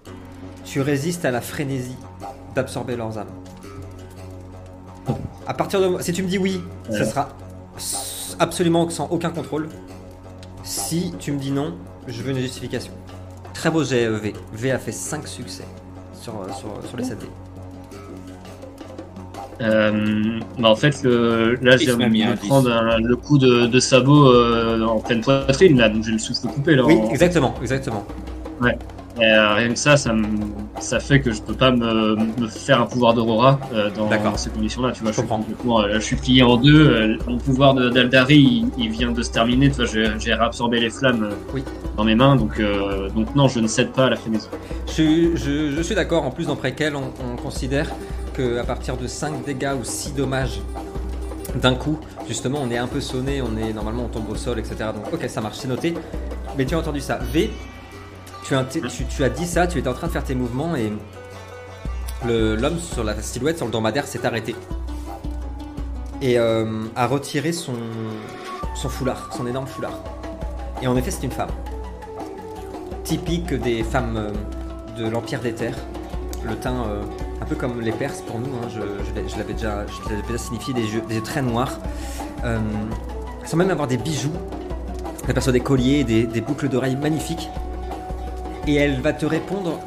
[0.65, 1.97] tu résistes à la frénésie
[2.55, 3.33] d'absorber leurs âmes.
[5.47, 7.05] À partir de si tu me dis oui, ça Ouais.
[7.05, 7.29] sera
[7.77, 9.69] s- absolument sans aucun contrôle.
[10.65, 11.75] Si tu me dis non,
[12.09, 12.93] je veux une justification.
[13.55, 14.35] Très beau euh, V.
[14.53, 15.65] V a fait 5 succès
[16.21, 17.27] sur, euh, sur, sur les 7 dés.
[19.63, 22.47] Euh, bah en fait, le, là, viens un de 10.
[22.49, 26.19] prendre un- le coup de, de sabot euh, en pleine poitrine, là, donc j'ai le
[26.19, 26.75] souffle coupé.
[26.77, 28.05] Là, Oui, en- exactement, exactement.
[28.67, 28.77] Et,
[29.19, 30.27] euh, rien que ça, ça, me-
[30.79, 34.51] ça fait que je peux pas me, me faire un pouvoir d'Aurora euh, dans ces
[34.51, 34.93] conditions-là.
[34.93, 37.17] Tu vois, Je je suis, euh, je suis plié en deux.
[37.27, 39.71] mon pouvoir d'Aldari, il, il vient de se terminer.
[39.71, 41.65] Tu vois, j'ai réabsorbé les flammes Oui.
[41.97, 44.49] dans mes mains, donc, euh, donc non, je ne cède pas à la frénésie.
[44.87, 47.89] Je, je- je suis d'accord, en plus dans Préquel, on, on considère
[48.37, 50.61] qu'à partir de 5 dégâts ou 6 dommages
[51.63, 51.99] d'un coup,
[52.29, 54.77] justement, on est un peu sonné, on est normalement on tombe au sol, etc.
[54.95, 55.95] Donc ok, ça marche, c'est noté.
[56.59, 57.19] Mais tu as entendu ça.
[57.33, 57.51] V,
[58.47, 58.55] tu
[59.25, 60.93] as, dit ça, tu étais en train de faire tes mouvements et
[62.25, 64.55] l'homme sur la silhouette, sur le dromadaire, s'est arrêté.
[66.23, 67.75] Et euh, a retiré son,
[68.75, 70.01] son foulard, son énorme foulard.
[70.81, 71.51] Et en effet, c'est une femme.
[73.05, 74.33] Typique des femmes euh,
[74.97, 75.79] de l'Empire des Terres.
[76.45, 77.03] Le teint, euh,
[77.43, 79.85] un peu comme les Perses pour nous, hein, je, l'avais déjà,
[80.39, 81.79] signifié, des yeux, des très noirs.
[83.45, 84.33] Sans même avoir des bijoux.
[85.25, 87.51] On aperçoit des colliers, des, des boucles d'oreilles magnifiques.
[88.67, 89.79] Et elle va te répondre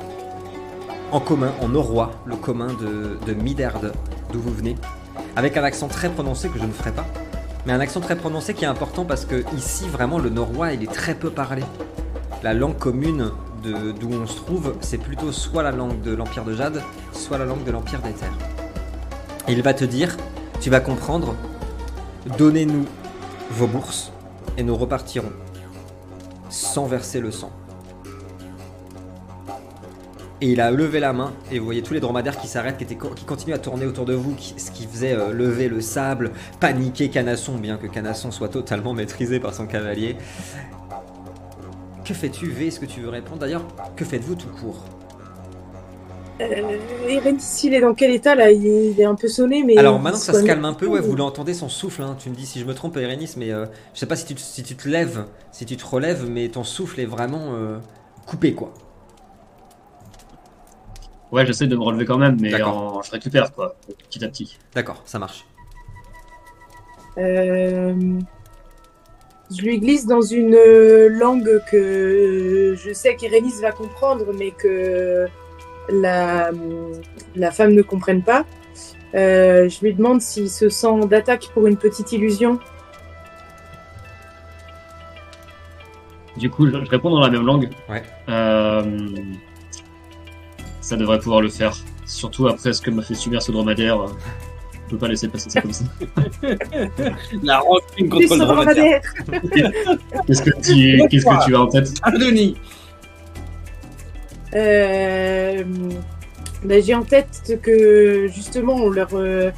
[1.11, 3.33] en commun, en norrois, le commun de, de
[4.31, 4.75] d'où vous venez,
[5.35, 7.05] avec un accent très prononcé que je ne ferai pas,
[7.65, 10.83] mais un accent très prononcé qui est important parce que ici vraiment le norrois il
[10.83, 11.63] est très peu parlé.
[12.41, 13.31] La langue commune
[13.63, 17.45] d'où on se trouve, c'est plutôt soit la langue de l'Empire de Jade, soit la
[17.45, 18.37] langue de l'Empire des Terres.
[19.49, 20.15] Il va te dire,
[20.61, 21.35] tu vas comprendre,
[22.37, 22.85] donnez-nous
[23.51, 24.13] vos bourses
[24.57, 25.31] et nous repartirons
[26.49, 27.51] sans verser le sang.
[30.41, 32.85] Et il a levé la main et vous voyez tous les dromadaires qui s'arrêtent, qui,
[32.85, 35.81] étaient, qui continuent à tourner autour de vous, qui- ce qui faisait euh, lever le
[35.81, 36.31] sable,
[36.61, 40.15] paniquer Canasson, bien que Canasson soit totalement maîtrisé par son cavalier.
[42.05, 43.39] Que fais-tu, V Est-ce que tu veux répondre?
[43.39, 43.65] D'ailleurs,
[43.97, 44.85] que faites-vous tout court?
[46.41, 46.77] Euh,
[47.09, 49.77] Erenis, il est dans quel état là il est, il est un peu sonné, mais.
[49.77, 52.01] Alors maintenant que ça se calme un peu, ouais, ou- vous l'entendez son souffle.
[52.01, 52.15] hein.
[52.17, 54.35] Tu me dis si je me trompe, Erénis, mais euh, je sais pas si tu,
[54.35, 57.77] te- si tu te lèves, si tu te relèves, mais ton souffle est vraiment euh,
[58.25, 58.73] coupé, quoi.
[61.31, 63.75] Ouais, j'essaie de me relever quand même, mais en- je récupère, quoi,
[64.09, 64.57] petit à petit.
[64.73, 65.45] D'accord, ça marche.
[67.17, 67.93] Euh,
[69.51, 70.55] je lui glisse dans une
[71.09, 75.27] langue que je sais qu'Erenis va comprendre, mais que
[75.91, 76.51] la,
[77.35, 78.45] la femme ne comprenne pas.
[79.15, 82.59] Euh, je lui demande s'il se sent d'attaque pour une petite illusion.
[86.37, 87.69] Du coup, je, je réponds dans la même langue.
[87.89, 88.03] Ouais.
[88.29, 88.83] Euh,
[90.81, 91.75] ça devrait pouvoir le faire.
[92.05, 94.01] Surtout après ce que m'a fait subir ce dromadaire.
[94.01, 94.07] euh,
[94.85, 95.85] Je peux pas laisser passer ça comme ça.
[97.43, 99.01] La rancune contre le dromadaire.
[100.27, 101.93] Qu'est-ce que tu, qu'est-ce que tu as en tête?
[102.19, 102.55] Denis
[104.55, 105.63] Euh,
[106.63, 109.51] ben, J'ai en tête que justement, on leur, euh,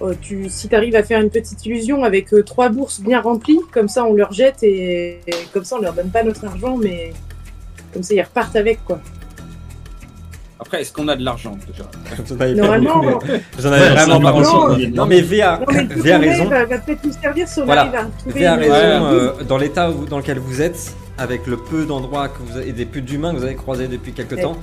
[0.00, 3.20] oh, tu, si tu arrives à faire une petite illusion avec euh, trois bourses bien
[3.20, 6.44] remplies, comme ça on leur jette et, et comme ça on leur donne pas notre
[6.46, 7.12] argent, mais
[7.92, 9.00] comme ça ils repartent avec quoi.
[10.64, 13.02] Après, est-ce qu'on a de l'argent déjà Normalement,
[13.58, 14.78] J'en avais Ouais, vraiment ça pas conscience.
[14.78, 16.44] Non, Non mais V a, non, mais le V a tourner raison.
[16.48, 17.82] va, va peut-être nous servir si on Voilà.
[17.82, 18.72] arrive à trouver V a une- raison.
[18.74, 19.12] Ouais.
[19.40, 22.68] euh, dans l'état où- dans lequel vous êtes, avec le peu d'endroits que vous avez,
[22.70, 24.42] et des peu d'humains que vous avez croisés depuis quelques Ouais.
[24.42, 24.56] temps,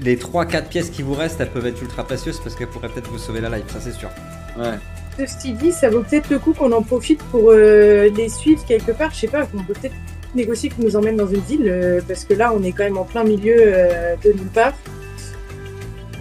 [0.00, 3.10] les 3-4 pièces qui vous restent, elles peuvent être ultra précieuses parce qu'elles pourraient peut-être
[3.10, 4.10] vous sauver la life, ça c'est sûr.
[4.58, 4.78] Ouais.
[5.18, 8.92] Ceci dit, ça vaut peut-être le coup qu'on en profite pour euh, les suivre quelque
[8.92, 9.10] part.
[9.12, 9.94] Je sais pas, on peut peut-être
[10.36, 12.98] négocier qu'ils nous emmènent dans une ville, euh, parce que là, on est quand même
[12.98, 14.74] en plein milieu euh, de nulle part.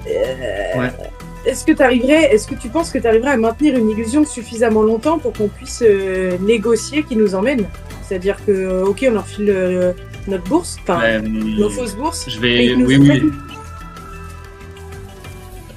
[0.10, 0.92] Euh, Ouais.
[1.46, 4.26] Est-ce que tu arriverais, est-ce que tu penses que tu arriverais à maintenir une illusion
[4.26, 7.66] suffisamment longtemps pour qu'on puisse euh, négocier qu'ils nous emmènent
[8.04, 9.94] C'est-à-dire que, euh, ok, on leur file euh,
[10.28, 12.26] notre bourse, enfin Euh, nos fausses bourses.
[12.30, 12.74] Je vais.
[12.76, 13.32] Oui, oui.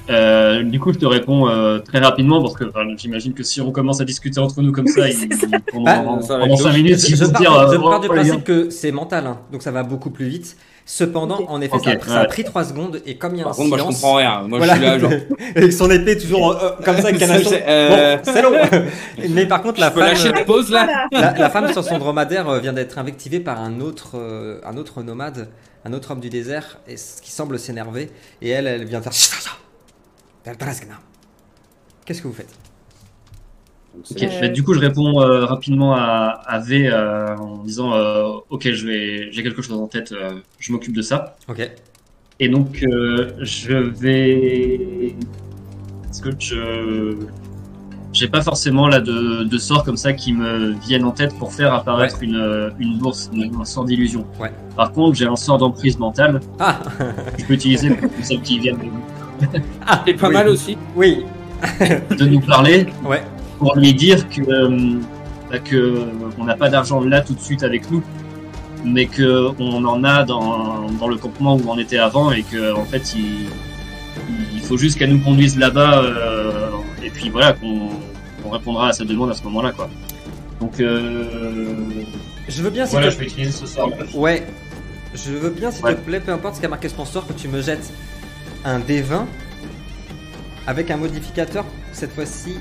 [0.09, 3.61] Euh, du coup, je te réponds euh, très rapidement parce que enfin, j'imagine que si
[3.61, 5.47] on commence à discuter entre nous comme ça, Oui, il- ça.
[5.71, 6.75] pendant, ça va pendant être 5 chaud.
[6.77, 7.71] minutes, Je, ils je vont pars, dire.
[7.71, 10.57] je pars du principe que c'est mental, hein, donc ça va beaucoup plus vite.
[10.85, 12.27] Cependant, en effet, ça, a- ça a ouais.
[12.27, 14.15] pris 3 secondes et comme il y a Par un contre, moi, je silence, comprends
[14.15, 14.41] rien.
[14.47, 15.11] Moi, voilà, je suis là, genre.
[15.55, 17.49] avec son épée toujours euh, comme ça, avec canasson.
[17.49, 18.51] c'est, euh, Bon, c'est long.
[19.29, 21.83] Mais par contre, la Je peux femme, lâcher la pause là la, la femme sur
[21.83, 25.49] son dromadaire euh, vient d'être invectivée par un autre, euh, un autre nomade,
[25.85, 28.09] un autre homme du désert, et ce qui semble s'énerver.
[28.41, 29.13] Et elle, elle vient faire.
[32.05, 32.49] Qu'est-ce que vous faites?
[33.95, 37.93] Donc, Euh, bah, du coup, je réponds euh, rapidement à, à V euh, en disant
[37.93, 41.35] euh, Ok, je vais, j'ai quelque chose en tête, euh, je m'occupe de ça.
[41.49, 41.69] Ok.
[42.39, 45.15] Et donc, euh, je vais.
[46.03, 47.15] Parce que je.
[48.13, 51.53] J'ai pas forcément là de, de sorts comme ça qui me viennent en tête pour
[51.53, 54.25] faire apparaître une, une bourse, une- un sort d'illusion.
[54.37, 54.51] Ouais.
[54.75, 56.79] Par contre, j'ai un sort d'emprise mentale Ah
[57.37, 59.47] je peux utiliser pour celles qui viennent de,
[60.05, 60.33] C'est pas Oui.
[60.33, 60.77] mal aussi.
[60.93, 61.23] Oui.
[62.19, 63.21] de nous parler Ouais.
[63.61, 64.99] Pour lui dire que, euh,
[65.49, 66.07] bah, que
[66.39, 68.01] on n'a pas d'argent là tout de suite avec nous,
[68.83, 72.73] mais que on en a dans, dans le campement où on était avant et que
[72.73, 73.47] en fait il,
[74.55, 76.69] il faut juste qu'elle nous conduise là-bas euh,
[77.03, 77.89] et puis voilà qu'on
[78.41, 79.87] qu'on répondra à sa demande à ce moment-là quoi.
[80.59, 81.65] Donc euh,
[82.49, 83.91] Je veux bien, voilà, te je vais utiliser ce sort.
[84.15, 84.45] Ouais.
[85.13, 85.95] Je veux bien, s'il Ouais.
[85.95, 87.91] te plaît, peu importe ce qu'a marqué sort, que tu me jettes
[88.63, 89.25] un D20
[90.67, 92.55] avec un modificateur, cette fois-ci,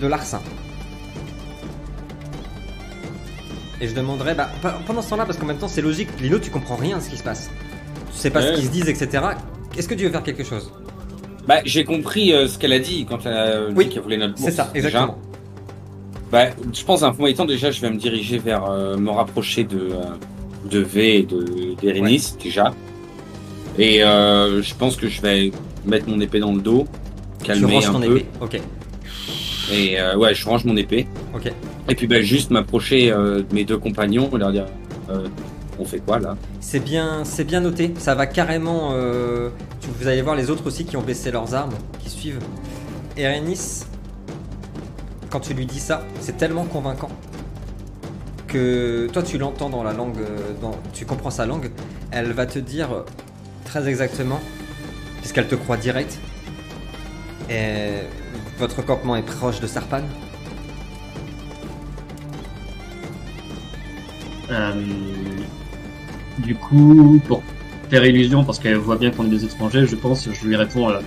[0.00, 0.40] de larcin.
[3.80, 6.38] Et je demanderai, bah, pe- pendant ce temps-là, parce qu'en même temps, c'est logique, Lilo,
[6.38, 7.50] tu comprends rien de ce qui se passe.
[8.12, 9.22] Tu sais pas ce qu'ils se disent, etc.
[9.76, 10.72] Est-ce que tu veux faire quelque chose?
[11.46, 14.16] Bah, j'ai compris euh, ce qu'elle a dit quand elle a Oui, dit qu'elle voulait
[14.16, 14.50] notre bourse.
[14.50, 14.88] C'est ça, déjà.
[14.88, 15.18] exactement.
[16.32, 19.10] Bah, je pense à un premier temps, déjà, je vais me diriger vers euh, me
[19.10, 21.74] rapprocher de, euh, de V et de
[22.42, 22.74] déjà.
[23.78, 25.52] Et euh, je pense que je vais
[25.86, 26.86] mettre mon épée dans le dos,
[27.38, 28.16] Tu calmer ranges un ton peu.
[28.18, 28.26] épée.
[28.42, 28.60] Ok,
[29.72, 31.06] Et euh, ouais, je range mon épée.
[31.34, 31.52] ok.
[31.90, 34.66] Et puis, bah, juste m'approcher euh, de mes deux compagnons et leur dire
[35.10, 35.26] euh,
[35.78, 36.36] on fait quoi là?
[36.60, 37.94] C'est bien, c'est bien noté.
[37.98, 38.92] Ça va carrément.
[39.80, 42.40] tu- vous allez voir les autres aussi qui ont baissé leurs armes, qui suivent.
[43.16, 43.84] Erenis,
[45.30, 47.08] quand tu lui dis ça, c'est tellement convaincant
[48.46, 50.18] que toi tu l'entends dans la langue,
[50.60, 51.70] dans, tu comprends sa langue.
[52.10, 52.88] Elle va te dire
[53.64, 54.40] très exactement,
[55.20, 56.18] puisqu'elle te croit direct.
[57.50, 57.90] Et
[58.58, 60.02] votre campement est proche de Sarpan.
[64.50, 64.72] Euh,
[66.38, 67.42] du coup, pour
[67.88, 70.90] faire illusion, parce qu'elle voit bien qu'on est des étrangers, je pense, je lui réponds
[70.90, 71.00] euh,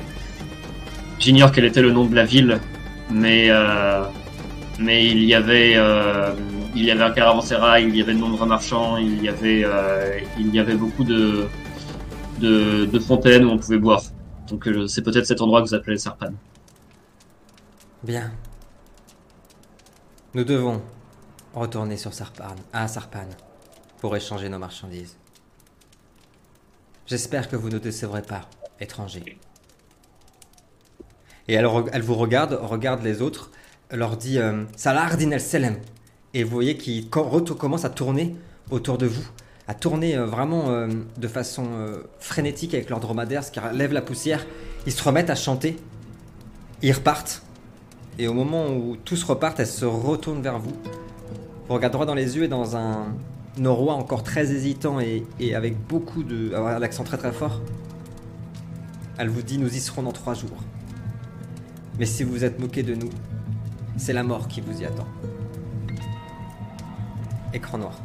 [1.20, 2.60] J'ignore quel était le nom de la ville,
[3.12, 4.04] mais, euh,
[4.80, 5.76] il y avait.
[5.76, 11.48] un caravansérail, il y avait de nombreux marchands, il y avait, beaucoup de,
[12.40, 14.02] de, de fontaines où on pouvait boire.
[14.50, 16.32] Donc c'est peut-être cet endroit que vous appelez Sarpan.
[18.04, 18.32] Bien.
[20.34, 20.82] Nous devons
[21.54, 23.28] retourner sur Sarpan, à Sarpan,
[24.00, 25.16] pour échanger nos marchandises.
[27.06, 28.50] J'espère que vous ne décevrez pas,
[28.80, 29.38] étrangers.
[31.48, 33.52] Et elle, elle vous regarde, regarde les autres,
[33.92, 35.78] leur dit euh, Salah Din el Selem.
[36.34, 38.36] Et vous voyez qu'il co- retou- commence à tourner
[38.70, 39.28] autour de vous,
[39.68, 40.88] à tourner euh, vraiment euh,
[41.18, 44.46] de façon euh, frénétique avec leur dromadaire, ce qui lève la poussière.
[44.86, 45.78] Ils se remettent à chanter,
[46.82, 47.42] ils repartent.
[48.22, 50.76] Et au moment où tous repartent, elle se retourne vers vous.
[51.68, 53.16] Vous regardez droit dans les yeux et dans un
[53.58, 56.52] norois encore très hésitant et, avec beaucoup de.
[56.80, 57.60] l'accent très très fort.
[59.18, 60.64] Elle vous dit Nous y serons dans trois jours.
[61.98, 63.10] Mais si vous êtes moqué de nous,
[63.98, 65.08] c'est la mort qui vous y attend.
[67.56, 67.96] Écran noir.